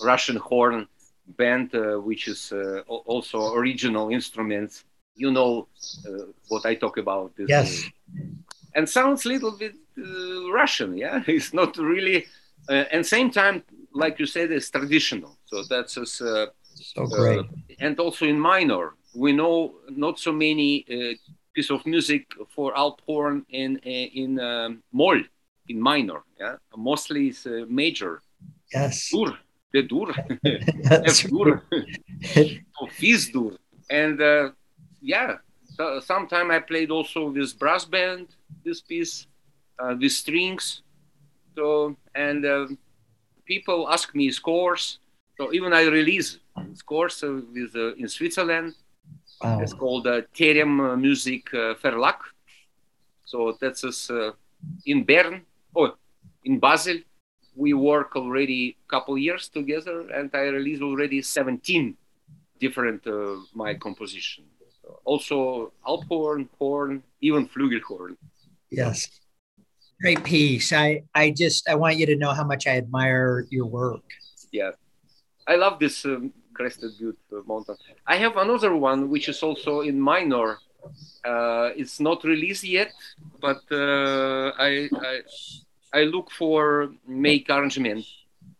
[0.03, 0.89] Russian horn
[1.27, 4.85] band, uh, which is uh, also original instruments
[5.16, 5.66] you know
[6.07, 7.33] uh, what I talk about.
[7.39, 7.85] Yes.
[7.85, 8.22] Uh,
[8.74, 11.22] and sounds a little bit uh, Russian, yeah.
[11.27, 12.27] It's not really,
[12.68, 13.62] uh, and same time,
[13.93, 15.39] like you said, it's traditional.
[15.47, 17.47] So that's just, uh, so great.
[17.81, 20.85] and also in minor, we know not so many
[21.55, 25.18] piece of music for alp horn in in um, moll
[25.68, 26.20] in minor.
[26.39, 28.20] Yeah, mostly it's major.
[28.74, 29.09] Yes.
[29.11, 29.39] Dur,
[29.73, 30.12] the dur,
[31.29, 31.62] dur,
[32.91, 33.57] Fis dur,
[33.91, 34.21] and
[35.01, 35.37] yeah,
[35.77, 38.29] so, sometime I played also with brass band
[38.64, 39.27] this piece
[39.79, 40.83] uh, with strings.
[41.55, 42.67] So and uh,
[43.45, 44.99] people ask me scores.
[45.37, 46.39] So even I release
[46.75, 48.75] scores uh, with uh, in Switzerland.
[49.43, 49.61] Wow.
[49.61, 52.17] It's called uh, Terem uh, Music uh, Verlag.
[53.25, 54.33] So that's us uh,
[54.87, 55.43] in Bern.
[55.75, 55.95] Oh,
[56.45, 56.99] in Basel.
[57.57, 61.97] We work already a couple years together, and I release already 17
[62.61, 63.03] different
[63.55, 64.45] my composition
[65.05, 68.17] also Alphorn, horn, even Flugelhorn.
[68.71, 69.09] Yes.
[70.01, 70.73] Great piece.
[70.73, 74.05] I, I just, I want you to know how much I admire your work.
[74.53, 74.73] Yeah.
[75.47, 77.77] I love this um, Crested Butte uh, mountain.
[78.07, 80.59] I have another one, which is also in minor.
[81.25, 82.93] Uh, it's not released yet,
[83.41, 85.21] but uh, I, I,
[85.93, 88.05] I look for make arrangement.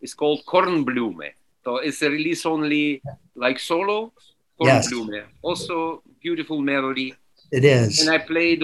[0.01, 1.31] It's called Kornblume.
[1.63, 3.01] So it's a release only
[3.35, 4.13] like solo.
[4.59, 5.13] Kornblume.
[5.13, 5.25] Yes.
[5.41, 7.13] Also beautiful melody.
[7.51, 8.01] It is.
[8.01, 8.61] And I played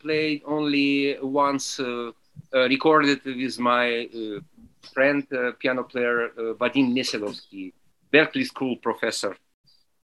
[0.00, 2.10] played only once, uh,
[2.54, 4.40] uh, recorded with my uh,
[4.92, 7.72] friend, uh, piano player uh, Vadim Neselovskyi,
[8.12, 9.36] Berklee School professor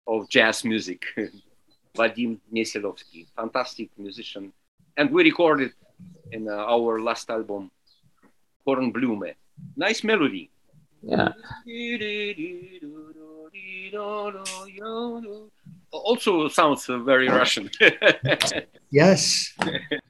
[0.06, 1.04] of jazz music.
[1.96, 4.52] Vadim Neselovskyi, fantastic musician.
[4.96, 5.72] And we recorded
[6.30, 7.70] in our last album,
[8.66, 9.34] Kornblume.
[9.76, 10.50] Nice melody.
[11.02, 11.32] Yeah
[15.92, 17.70] also sounds uh, very Russian.
[18.90, 19.52] yes.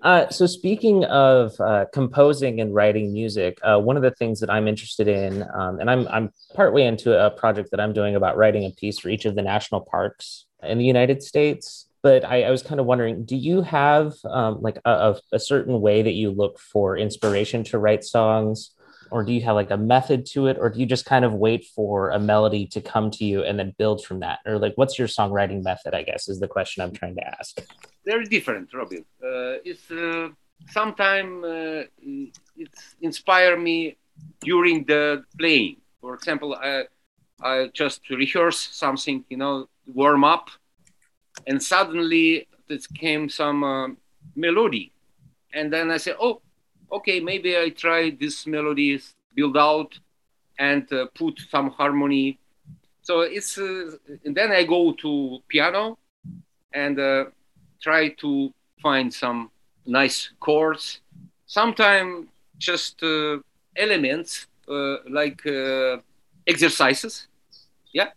[0.03, 4.51] Uh, so, speaking of uh, composing and writing music, uh, one of the things that
[4.51, 8.37] I'm interested in, um, and I'm I'm partway into a project that I'm doing about
[8.37, 11.89] writing a piece for each of the national parks in the United States.
[12.03, 15.81] But I, I was kind of wondering, do you have um, like a, a certain
[15.81, 18.75] way that you look for inspiration to write songs?
[19.13, 20.57] or do you have like a method to it?
[20.59, 23.59] Or do you just kind of wait for a melody to come to you and
[23.59, 24.39] then build from that?
[24.47, 27.61] Or like what's your songwriting method i guess is the question i'm trying to ask.
[28.05, 30.29] They're different robin uh, it's uh,
[30.71, 31.85] sometimes uh,
[32.57, 33.97] it's inspire me
[34.41, 35.77] during the playing.
[36.01, 36.85] For example i
[37.43, 40.49] i just rehearse something you know warm up
[41.47, 43.89] and suddenly it came some uh,
[44.37, 44.93] melody
[45.53, 46.41] and then i say oh
[46.93, 49.01] okay, maybe I try this melody,
[49.35, 49.99] build out,
[50.59, 52.39] and uh, put some harmony.
[53.03, 53.93] So it's uh,
[54.25, 55.99] then I go to piano
[56.73, 57.25] and uh,
[57.81, 59.51] try to find some
[59.87, 61.01] nice chords.
[61.47, 62.29] Sometimes
[62.59, 63.39] just uh,
[63.77, 65.43] elements uh, like
[66.47, 67.27] exercises.
[67.93, 68.11] Yeah,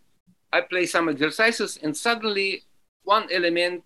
[0.52, 2.62] I play some exercises and suddenly
[3.06, 3.82] one element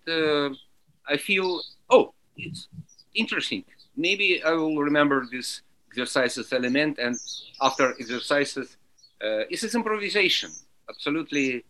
[1.13, 1.47] I feel
[1.89, 2.67] oh it's
[3.13, 3.63] interesting
[3.95, 5.61] maybe I will remember this
[5.91, 7.15] exercises element, and
[7.61, 8.77] after exercises,
[9.23, 10.49] uh, it's improvisation.
[10.89, 11.63] Absolutely,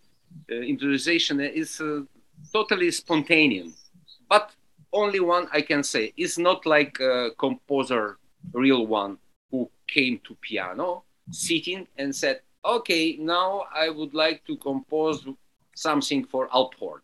[0.52, 2.02] uh, improvisation is uh,
[2.54, 3.74] totally spontaneous.
[4.30, 4.52] But
[4.94, 8.18] only one I can say is not like a composer,
[8.54, 9.18] real one
[9.50, 15.26] who came to piano, sitting and said, "Okay, now I would like to compose
[15.76, 17.02] something for Alphorn."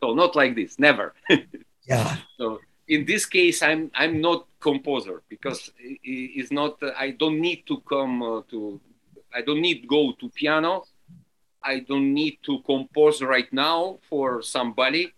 [0.00, 1.14] So not like this, never.
[1.86, 2.16] Yeah.
[2.36, 6.82] So in this case, I'm I'm not composer because it's not.
[6.96, 8.80] I don't need to come uh, to.
[9.34, 10.84] I don't need go to piano.
[11.62, 15.12] I don't need to compose right now for somebody.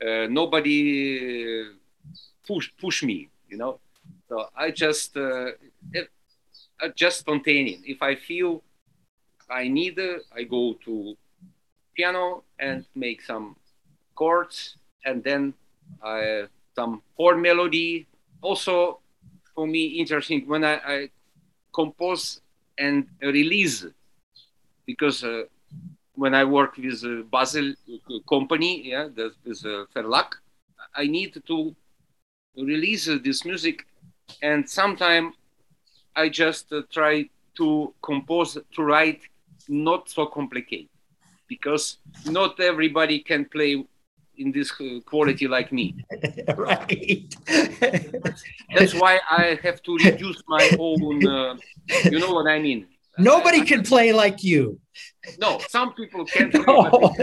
[0.00, 1.72] Uh, nobody uh,
[2.46, 3.80] push push me, you know.
[4.28, 5.50] So I just uh,
[6.80, 7.80] uh, just spontaneous.
[7.84, 8.62] If I feel
[9.50, 11.16] I need, uh, I go to
[11.94, 13.56] piano and make some
[14.18, 15.42] chords, and then
[16.02, 18.06] I some chord melody.
[18.40, 18.74] Also,
[19.54, 20.98] for me, interesting when I, I
[21.72, 22.40] compose
[22.78, 23.86] and release,
[24.86, 25.42] because uh,
[26.14, 27.74] when I work with uh, Basel
[28.28, 29.08] company, yeah,
[29.44, 30.28] with uh, Verlag,
[30.94, 31.74] I need to
[32.56, 33.86] release uh, this music,
[34.42, 35.34] and sometimes
[36.14, 37.14] I just uh, try
[37.58, 39.22] to compose to write
[39.68, 40.88] not so complicated
[41.48, 43.84] because not everybody can play
[44.38, 45.94] in this uh, quality like me.
[46.56, 47.34] right.
[48.74, 51.26] That's why I have to reduce my own.
[51.26, 51.56] Uh,
[52.04, 52.86] you know what I mean?
[53.18, 54.80] Nobody I, can play like you.
[55.38, 56.50] No, some people can.
[56.66, 57.14] No.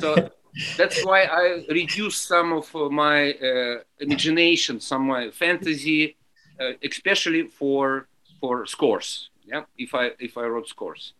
[0.00, 0.30] so
[0.76, 6.16] that's why I reduce some of uh, my uh, imagination, some of my fantasy,
[6.60, 8.08] uh, especially for
[8.40, 9.30] for scores.
[9.44, 11.12] Yeah, if I if I wrote scores.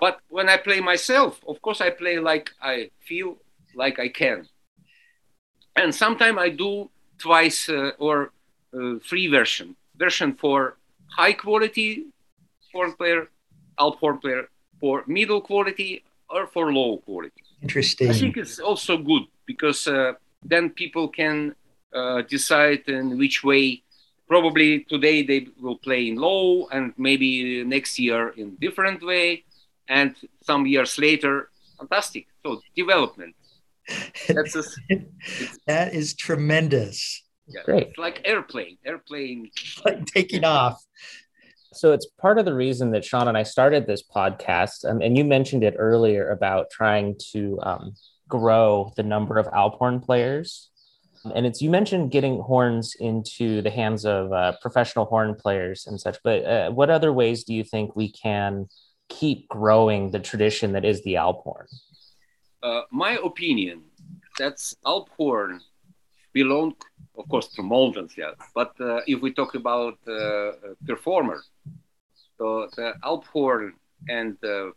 [0.00, 3.38] But when I play myself, of course, I play like I feel
[3.74, 4.48] like I can.
[5.76, 8.32] And sometimes I do twice uh, or
[8.74, 10.76] uh, free version version for
[11.16, 12.06] high quality
[12.72, 13.28] horn player,
[13.78, 14.48] alt horn player,
[14.80, 17.42] for middle quality or for low quality.
[17.62, 18.10] Interesting.
[18.10, 20.12] I think it's also good because uh,
[20.44, 21.54] then people can
[21.92, 23.82] uh, decide in which way.
[24.28, 29.44] Probably today they will play in low, and maybe next year in different way
[29.88, 32.26] and some years later, fantastic.
[32.44, 33.34] So development.
[34.28, 34.62] That's a,
[35.66, 37.22] that is tremendous.
[37.46, 37.88] Yeah, Great.
[37.88, 39.50] It's like airplane, airplane.
[39.84, 40.82] like taking off.
[41.72, 44.88] So it's part of the reason that Sean and I started this podcast.
[44.88, 47.94] Um, and you mentioned it earlier about trying to um,
[48.26, 50.70] grow the number of Alphorn players.
[51.34, 56.00] And it's you mentioned getting horns into the hands of uh, professional horn players and
[56.00, 56.16] such.
[56.22, 58.66] But uh, what other ways do you think we can
[59.08, 61.66] keep growing the tradition that is the Alphorn?
[62.62, 63.82] Uh, my opinion,
[64.38, 65.60] that's Alphorn
[66.32, 66.74] belong,
[67.16, 68.32] of course, to Moldens, yeah.
[68.54, 70.52] But uh, if we talk about uh,
[70.86, 71.42] performer,
[72.36, 73.72] so the Alphorn
[74.08, 74.72] and the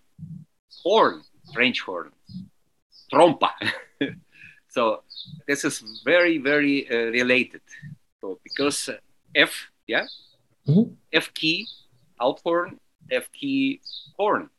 [0.84, 1.22] horn,
[1.54, 2.12] French horn,
[3.12, 3.52] trompa.
[4.70, 5.04] so
[5.48, 7.62] this is very, very uh, related.
[8.20, 8.90] So because
[9.36, 9.54] F,
[9.88, 10.06] yeah,
[10.68, 10.94] mm-hmm.
[11.12, 11.68] F key,
[12.20, 12.78] Alphorn
[13.12, 13.80] FT
[14.18, 14.50] horn.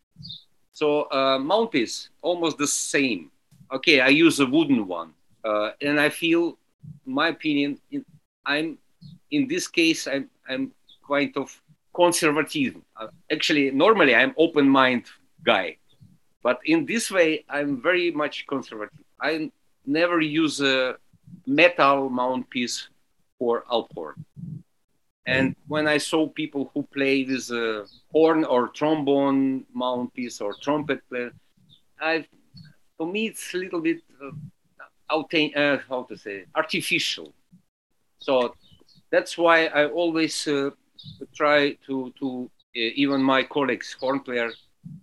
[0.73, 3.31] So uh, mouthpiece, almost the same.
[3.73, 5.13] Okay, I use a wooden one,
[5.45, 6.59] uh, and I feel,
[7.07, 8.05] my opinion, in,
[8.45, 8.79] I'm
[9.31, 11.49] in this case, I'm I'm quite of
[11.95, 12.77] conservative.
[12.97, 15.05] Uh, actually, normally I'm open mind
[15.45, 15.77] guy,
[16.43, 19.05] but in this way, I'm very much conservative.
[19.21, 19.51] I
[19.87, 20.97] never use a
[21.47, 22.89] metal mouthpiece
[23.39, 24.25] for Alphorn.
[25.27, 31.01] And when I saw people who play with a horn or trombone mouthpiece or trumpet
[31.09, 31.33] player,
[32.01, 32.27] I,
[32.97, 34.33] for me, it's a little bit uh,
[35.11, 37.33] uh, how to say artificial.
[38.19, 38.55] So
[39.11, 40.71] that's why I always uh,
[41.35, 44.51] try to to uh, even my colleagues horn player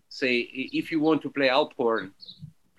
[0.09, 0.39] say
[0.80, 2.11] if you want to play alp horn,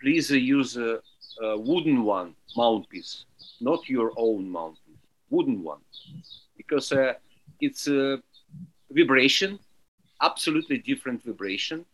[0.01, 1.01] please use a,
[1.43, 3.25] a wooden one mouthpiece,
[3.61, 5.81] not your own mouthpiece, wooden one,
[6.57, 7.15] because uh,
[7.61, 8.19] it's a
[8.91, 9.59] vibration,
[10.23, 11.85] absolutely different vibration.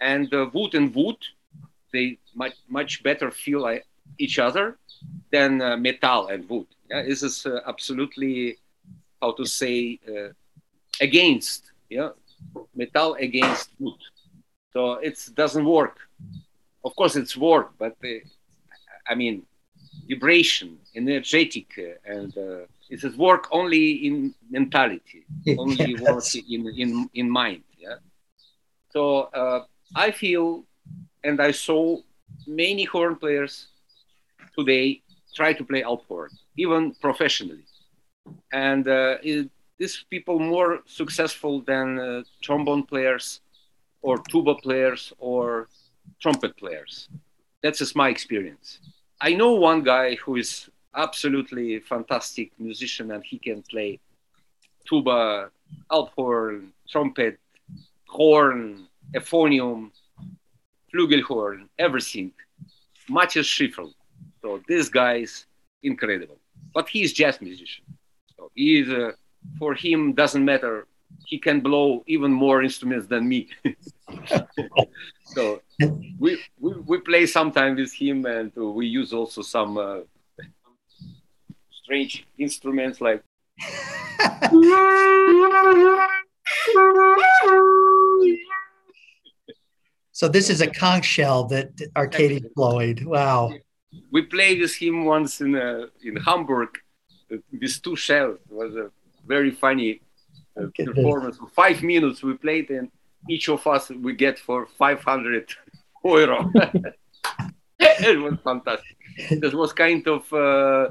[0.00, 1.16] And uh, wood and wood,
[1.92, 3.86] they much, much better feel like
[4.18, 4.78] each other
[5.30, 6.66] than uh, metal and wood.
[6.90, 8.58] Yeah, this is uh, absolutely,
[9.20, 10.30] how to say, uh,
[11.00, 12.10] against, yeah,
[12.74, 13.98] metal against wood.
[14.72, 15.98] So it doesn't work.
[16.84, 18.18] Of course, it's work, but uh,
[19.06, 19.42] I mean,
[20.08, 25.24] vibration, energetic, uh, and uh, it says work only in mentality,
[25.58, 26.00] only yes.
[26.02, 27.62] work in, in, in mind.
[27.78, 27.96] Yeah.
[28.90, 29.64] So uh,
[29.96, 30.64] I feel,
[31.24, 31.96] and I saw
[32.46, 33.68] many horn players
[34.58, 35.00] today
[35.34, 36.28] try to play Alphorn,
[36.58, 37.64] even professionally.
[38.52, 43.40] And uh, it, these people more successful than uh, trombone players
[44.02, 45.68] or tuba players or
[46.20, 47.08] trumpet players.
[47.62, 48.80] That's just my experience.
[49.18, 54.00] I know one guy who is absolutely fantastic musician and he can play
[54.86, 55.50] tuba,
[55.90, 57.38] alphorn, trumpet,
[58.08, 59.90] horn, euphonium,
[60.92, 62.32] flugelhorn, everything.
[63.08, 63.92] Matthias Schriefl.
[64.40, 65.46] So this guy is
[65.82, 66.38] incredible.
[66.74, 67.84] But he is jazz musician.
[68.36, 69.12] So uh,
[69.58, 70.86] for him, doesn't matter.
[71.26, 73.48] He can blow even more instruments than me.
[75.24, 75.62] so
[76.18, 80.00] we, we, we play sometime with him and we use also some uh,
[81.82, 83.22] strange instruments like
[90.12, 93.04] so this is a conch shell that Arkady Floyd.
[93.04, 93.52] Wow.
[94.10, 96.78] We played with him once in uh, in Hamburg
[97.28, 98.38] with two shells.
[98.50, 98.90] It was a
[99.26, 100.00] very funny
[100.58, 101.36] uh, performance.
[101.38, 102.90] For five minutes we played, and
[103.28, 105.54] each of us we get for 500
[106.04, 106.50] euro.
[107.78, 108.96] it was fantastic.
[109.30, 110.90] This was kind of uh,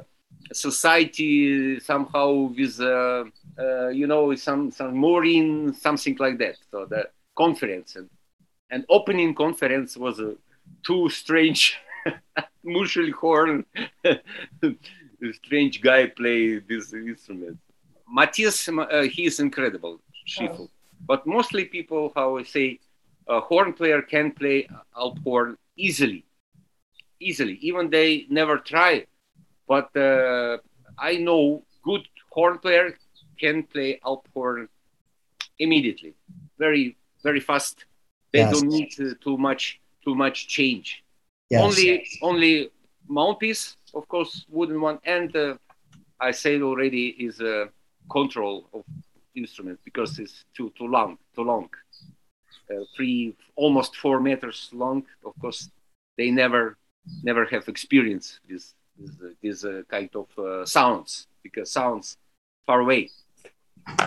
[0.54, 3.24] society somehow with uh,
[3.60, 6.56] uh, you know some some mooring something like that.
[6.70, 7.96] So the conference.
[7.96, 8.10] And,
[8.70, 10.36] and opening conference was a
[10.86, 11.78] too strange
[12.66, 13.66] mushel horn
[15.44, 17.58] strange guy play this instrument.
[18.10, 20.70] Matthias uh, he is incredible Schriefl.
[21.06, 22.80] but mostly people how i say
[23.28, 26.26] a horn player can play alt horn easily.
[27.20, 27.58] Easily.
[27.62, 29.06] Even they never try
[29.74, 30.58] but uh,
[30.98, 32.06] I know good
[32.36, 32.88] horn player
[33.40, 34.68] can play alt horn
[35.66, 36.14] immediately,
[36.66, 36.86] very
[37.28, 37.76] very fast.
[38.34, 38.52] They yes.
[38.54, 39.64] don't need uh, too much
[40.06, 40.88] too much change.
[41.50, 41.62] Yes.
[41.66, 41.88] Only
[42.30, 42.54] only
[43.08, 43.64] mouthpiece,
[43.94, 45.56] of course, wooden one, and uh,
[46.20, 47.70] I said already is a
[48.18, 48.84] control of
[49.42, 51.70] instrument because it's too too long, too long,
[52.72, 54.98] uh, three almost four meters long.
[55.30, 55.62] Of course,
[56.18, 56.64] they never
[57.24, 58.66] never have experience with
[59.42, 62.18] these uh, kind of uh, sounds because sounds
[62.66, 63.10] far away.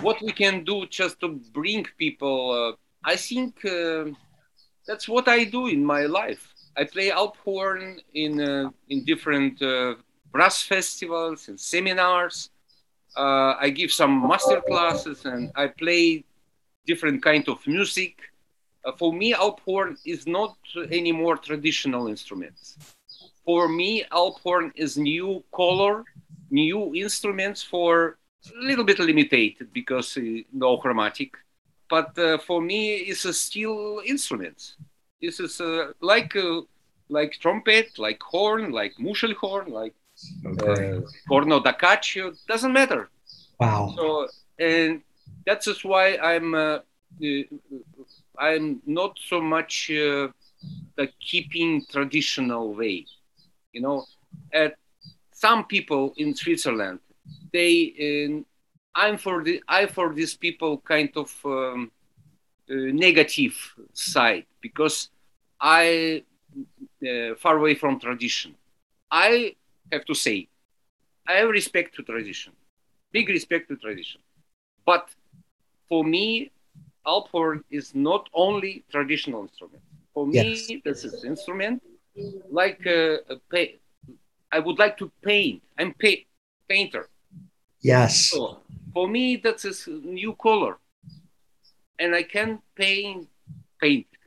[0.01, 2.73] What we can do just to bring people, uh,
[3.05, 3.61] I think
[4.87, 6.53] that's what I do in my life.
[6.77, 8.33] I play alt horn in
[8.89, 9.59] in different
[10.33, 12.51] brass festivals and seminars.
[13.17, 16.25] Uh, I give some master classes and I play
[16.87, 18.19] different kind of music.
[18.85, 20.57] Uh, for me, alt horn is not
[20.91, 22.77] anymore traditional instruments
[23.45, 26.05] for me, alt horn is new color,
[26.51, 30.23] new instruments for a little bit limited because uh,
[30.53, 31.33] no chromatic.
[31.89, 34.75] But uh, for me, it's a steel instrument.
[35.21, 36.63] This is uh, like uh,
[37.09, 39.95] like trumpet, like horn, like mushel horn, like
[40.47, 40.97] okay.
[40.97, 42.33] Uh, corno da caccia.
[42.49, 43.11] Doesn't matter.
[43.61, 43.95] Wow.
[43.97, 44.29] So
[44.59, 45.03] and
[45.47, 46.79] that's just why I'm uh,
[48.39, 53.07] I'm not so much the keeping traditional way
[53.75, 54.07] you know,
[54.53, 54.77] at
[55.33, 57.01] some people in Switzerland,
[57.53, 57.73] they,
[58.09, 58.43] uh,
[58.95, 61.91] I'm for the, I for these people kind of um,
[62.71, 62.75] uh,
[63.07, 63.57] negative
[63.93, 65.11] side because
[65.61, 66.23] I
[67.03, 68.55] uh, far away from tradition.
[69.11, 69.57] I
[69.93, 70.49] have to say,
[71.27, 72.53] I have respect to tradition,
[73.13, 74.21] big respect to tradition,
[74.87, 75.09] but
[75.89, 76.53] for me,
[77.05, 79.83] alt horn is not only traditional instrument.
[80.15, 80.71] For me, yes.
[80.85, 81.83] this is instrument
[82.51, 83.17] like uh,
[83.51, 83.79] pay,
[84.51, 85.63] I would like to paint.
[85.79, 86.27] I'm pay,
[86.69, 87.09] painter.
[87.81, 88.31] Yes.
[88.31, 88.59] So
[88.93, 90.79] for me, that's a new color,
[91.99, 93.29] and I can paint.
[93.81, 94.07] Paint.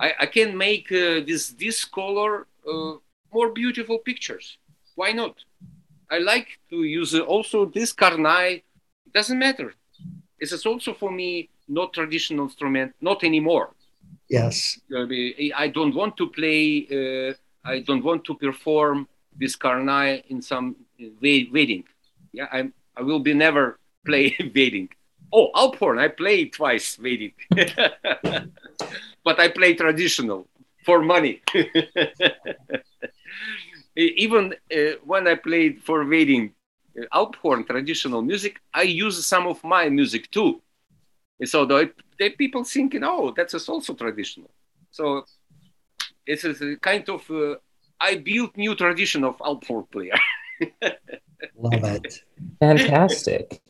[0.00, 2.94] I, I can make uh, this this color uh,
[3.32, 4.58] more beautiful pictures.
[4.94, 5.36] Why not?
[6.10, 8.62] I like to use uh, also this carnai.
[9.06, 9.74] It doesn't matter.
[10.38, 13.74] It's also for me not traditional instrument, not anymore.
[14.28, 14.78] Yes.
[14.92, 19.08] I don't want to play, uh, I don't want to perform
[19.38, 20.76] with Karnai in some
[21.22, 21.84] wedding.
[22.32, 24.88] Yeah, I'm, I will be never play wedding.
[25.32, 27.32] Oh, alt horn, I played twice wedding.
[29.24, 30.46] but I play traditional
[30.84, 31.42] for money.
[33.96, 36.54] Even uh, when I played for wedding,
[36.98, 40.62] uh, alt traditional music, I use some of my music too.
[41.40, 44.50] And so the, the people thinking, oh, that's also traditional.
[44.90, 45.24] So
[46.26, 47.56] it's a kind of, uh,
[48.00, 50.18] I built new tradition of alt horn player.
[51.56, 52.22] Love it.
[52.60, 53.60] Fantastic.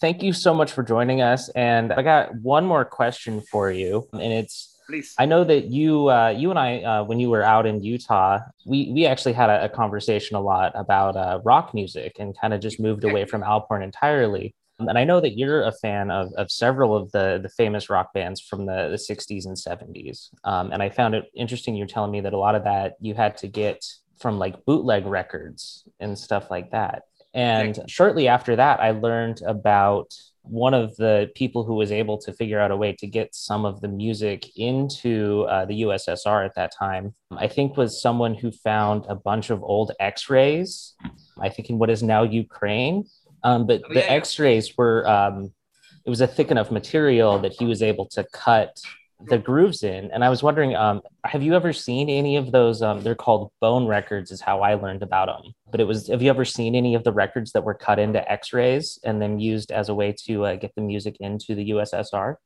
[0.00, 1.48] Thank you so much for joining us.
[1.50, 4.08] And I got one more question for you.
[4.12, 5.14] And it's Please.
[5.20, 8.40] I know that you, uh, you and I, uh, when you were out in Utah,
[8.66, 12.52] we we actually had a, a conversation a lot about uh, rock music and kind
[12.52, 14.52] of just moved away from alt horn entirely.
[14.88, 18.12] And I know that you're a fan of, of several of the, the famous rock
[18.12, 20.30] bands from the, the 60s and 70s.
[20.44, 23.14] Um, and I found it interesting you're telling me that a lot of that you
[23.14, 23.84] had to get
[24.18, 27.02] from like bootleg records and stuff like that.
[27.32, 30.12] And shortly after that, I learned about
[30.42, 33.64] one of the people who was able to figure out a way to get some
[33.64, 38.50] of the music into uh, the USSR at that time, I think was someone who
[38.50, 40.94] found a bunch of old x rays,
[41.40, 43.04] I think in what is now Ukraine.
[43.42, 44.06] Um, but oh, the yeah.
[44.06, 45.52] x rays were, um,
[46.04, 48.80] it was a thick enough material that he was able to cut
[49.28, 50.10] the grooves in.
[50.12, 52.82] And I was wondering, um, have you ever seen any of those?
[52.82, 55.52] Um, they're called bone records, is how I learned about them.
[55.70, 58.20] But it was, have you ever seen any of the records that were cut into
[58.30, 61.70] X rays and then used as a way to uh, get the music into the
[61.70, 62.36] USSR?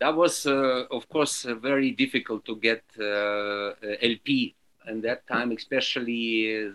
[0.00, 4.54] That was, uh, of course, uh, very difficult to get uh, LP.
[4.86, 6.72] And that time, especially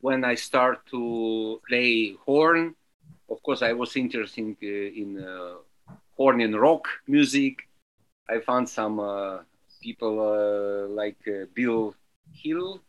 [0.00, 2.74] when I start to play horn,
[3.28, 5.54] of course, I was interested uh, in uh,
[6.16, 7.68] horn and rock music
[8.28, 9.40] I found some uh,
[9.82, 11.94] people uh, like uh, Bill
[12.32, 12.80] Hill.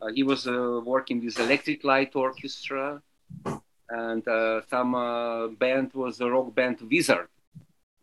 [0.00, 3.00] Uh, he was working with Electric Light Orchestra,
[3.88, 4.24] and
[4.68, 7.28] some band was the rock band Wizzard.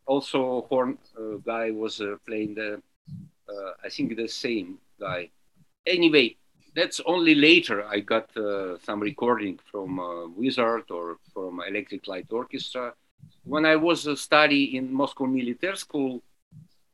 [0.05, 0.97] Also, horn
[1.45, 2.81] guy was playing the,
[3.83, 5.29] I think the same guy.
[5.85, 6.37] Anyway,
[6.75, 12.27] that's only later I got uh, some recording from uh, Wizzard or from Electric Light
[12.31, 12.93] Orchestra.
[13.43, 16.21] When I was uh, study in Moscow Military School,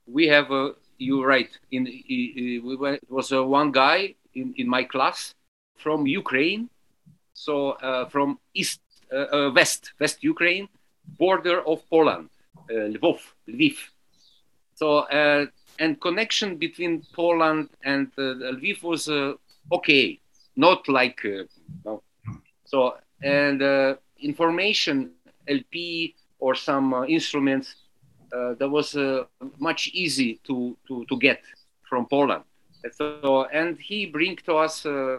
[0.08, 4.68] we have a you're right in we went, it was uh, one guy in, in
[4.68, 5.34] my class
[5.76, 6.70] from ukraine
[7.34, 10.68] so uh, from east uh, uh west west ukraine
[11.18, 12.30] border of poland
[12.70, 13.20] uh, lvov
[13.50, 13.78] lviv
[14.74, 15.46] so uh,
[15.80, 19.10] and connection between poland and lviv was
[19.72, 20.20] okay
[20.55, 21.43] not like uh,
[21.86, 22.01] no.
[22.66, 25.11] so and uh, information
[25.47, 27.76] lp or some uh, instruments
[28.36, 29.24] uh, that was uh,
[29.59, 31.41] much easy to, to, to get
[31.88, 32.43] from Poland.
[32.91, 35.18] So, and he bring to us uh,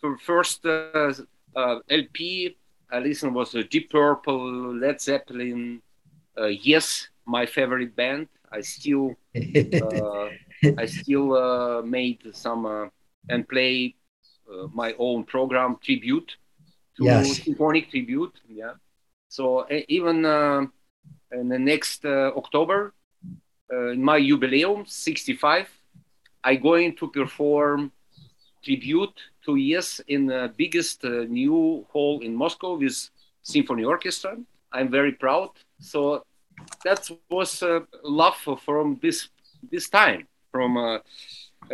[0.00, 2.56] to first LP.
[2.90, 5.82] I listen was Deep Purple, Led Zeppelin,
[6.38, 8.28] Yes, my favorite band.
[8.52, 12.90] I still I still made some
[13.28, 13.94] and play
[14.50, 16.36] uh, my own program tribute
[16.96, 17.42] to yes.
[17.42, 18.72] symphonic tribute yeah
[19.28, 20.66] so even uh,
[21.32, 22.94] in the next uh, October,
[23.72, 25.68] uh, in my jubileum, 65,
[26.44, 27.92] I'm going to perform
[28.64, 29.14] tribute
[29.44, 33.10] to Yes in the biggest uh, new hall in Moscow with
[33.42, 34.36] symphony orchestra.
[34.72, 35.50] I'm very proud.
[35.80, 36.24] So
[36.84, 39.28] that was uh, love from this
[39.70, 40.98] this time, from uh,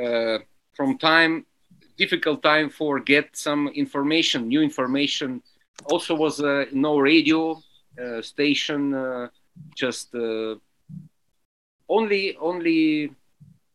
[0.00, 0.38] uh,
[0.75, 1.47] from time
[1.99, 5.43] difficult time for get some information, new information.
[5.91, 6.41] Also was
[6.73, 7.61] no radio
[8.20, 9.31] station
[9.77, 10.55] just uh,
[11.89, 13.12] only only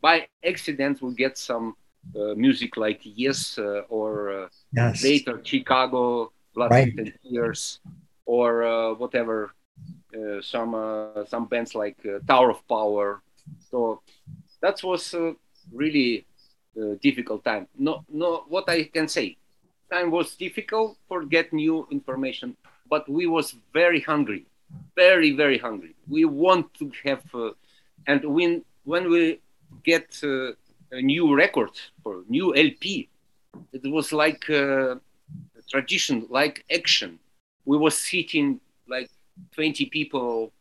[0.02, 1.76] by accident we get some
[2.16, 5.04] uh, music like Yes uh, or uh, yes.
[5.04, 6.94] later Chicago Blood right.
[6.98, 7.80] and Tears
[8.26, 9.52] or uh, whatever
[10.16, 10.74] uh, some
[11.28, 13.22] some bands like Tower of Power.
[13.70, 14.02] So
[14.62, 15.14] that was
[15.72, 16.26] really
[17.02, 17.68] difficult time.
[17.78, 18.44] No, no.
[18.48, 19.38] What I can say,
[19.92, 22.56] time was difficult for get new information,
[22.90, 24.46] but we was very hungry
[24.96, 27.52] very very hungry we want to have uh,
[28.08, 29.40] and when when we
[29.84, 30.52] get uh,
[30.92, 31.72] a new record
[32.04, 33.10] or new lp
[33.74, 34.96] it was like uh,
[35.70, 37.20] tradition like action
[37.66, 39.10] we was sitting like
[39.54, 40.52] 20 people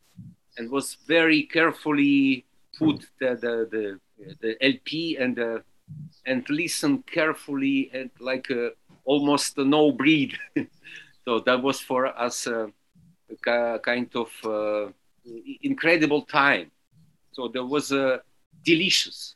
[0.59, 2.45] and was very carefully
[2.79, 5.59] put the the, the, the lp and uh,
[6.27, 8.71] and listen carefully and like uh,
[9.05, 10.33] almost no breathe
[11.25, 12.71] so that was for us a
[13.83, 14.91] kind of uh,
[15.63, 16.71] incredible time.
[17.33, 18.23] So there was a
[18.65, 19.35] delicious.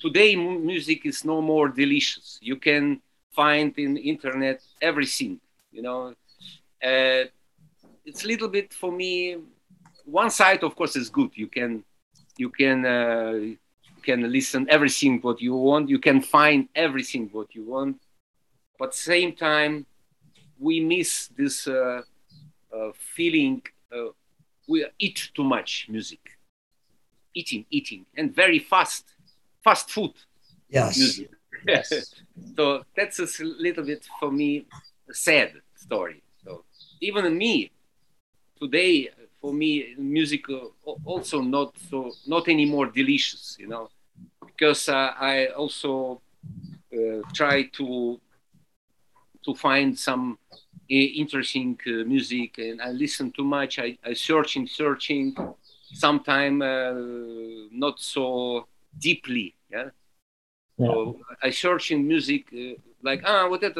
[0.00, 2.38] Today, music is no more delicious.
[2.40, 3.00] You can
[3.32, 5.40] find in internet everything.
[5.72, 6.08] You know,
[6.82, 7.24] uh,
[8.04, 9.38] it's a little bit for me.
[10.04, 11.30] One side, of course, is good.
[11.34, 11.82] You can,
[12.36, 13.40] you can, uh,
[14.04, 15.88] can listen everything what you want.
[15.88, 18.00] You can find everything what you want.
[18.78, 19.86] But same time,
[20.58, 21.66] we miss this.
[21.66, 22.02] Uh,
[22.74, 23.62] uh, feeling
[23.94, 24.08] uh,
[24.68, 26.20] we eat too much music,
[27.34, 29.14] eating, eating, and very fast,
[29.62, 30.12] fast food.
[30.68, 30.96] Yes.
[30.98, 31.30] Music.
[31.66, 32.14] Yes.
[32.56, 34.66] so that's a little bit for me
[35.08, 36.22] a sad story.
[36.44, 36.64] So
[37.00, 37.70] even me
[38.60, 39.10] today,
[39.44, 40.46] for me, music
[41.04, 43.90] also not so not anymore delicious, you know,
[44.46, 46.22] because uh, I also
[46.90, 48.18] uh, try to
[49.44, 50.38] to find some
[50.88, 53.78] interesting uh, music and I listen too much.
[53.78, 55.36] I, I searching, searching,
[55.92, 56.94] sometime uh,
[57.70, 58.66] not so
[58.98, 59.54] deeply.
[59.70, 59.90] Yeah.
[60.78, 60.86] yeah.
[60.86, 63.76] So I searching music uh, like ah what that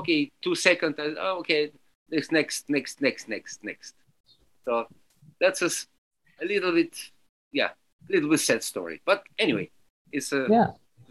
[0.00, 1.70] okay two seconds oh, okay
[2.10, 3.94] next, next, next, next, next, next.
[4.64, 4.86] So
[5.42, 5.70] that's a,
[6.42, 6.96] a little bit,
[7.50, 7.70] yeah,
[8.08, 9.02] a little bit sad story.
[9.04, 9.70] But anyway,
[10.12, 10.68] it's a yeah.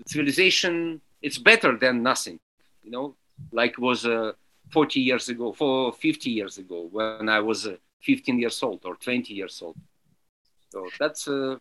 [0.07, 1.01] civilization.
[1.21, 2.39] It's better than nothing,
[2.81, 3.15] you know,
[3.51, 4.31] like was uh,
[4.71, 8.95] 40 years ago, for 50 years ago when I was uh, 15 years old or
[8.95, 9.75] 20 years old.
[10.69, 11.57] So that's uh,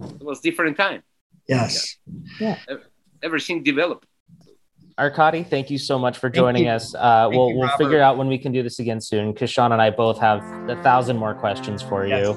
[0.00, 1.02] it was different time.
[1.48, 1.98] Yes.
[2.40, 2.58] Yeah.
[2.68, 2.76] yeah.
[3.22, 4.06] Everything developed.
[4.98, 6.94] Arkady, thank you so much for joining us.
[6.94, 9.72] Uh, we'll you, we'll figure out when we can do this again soon because Sean
[9.72, 12.26] and I both have a thousand more questions for Yes.
[12.26, 12.32] you.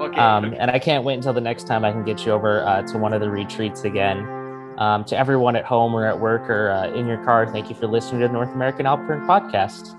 [0.00, 0.20] Okay.
[0.20, 2.82] Um, and I can't wait until the next time I can get you over uh,
[2.82, 4.18] to one of the retreats again.
[4.78, 7.74] Um, to everyone at home or at work or uh, in your car, thank you
[7.74, 9.96] for listening to the North American Alpine Podcast.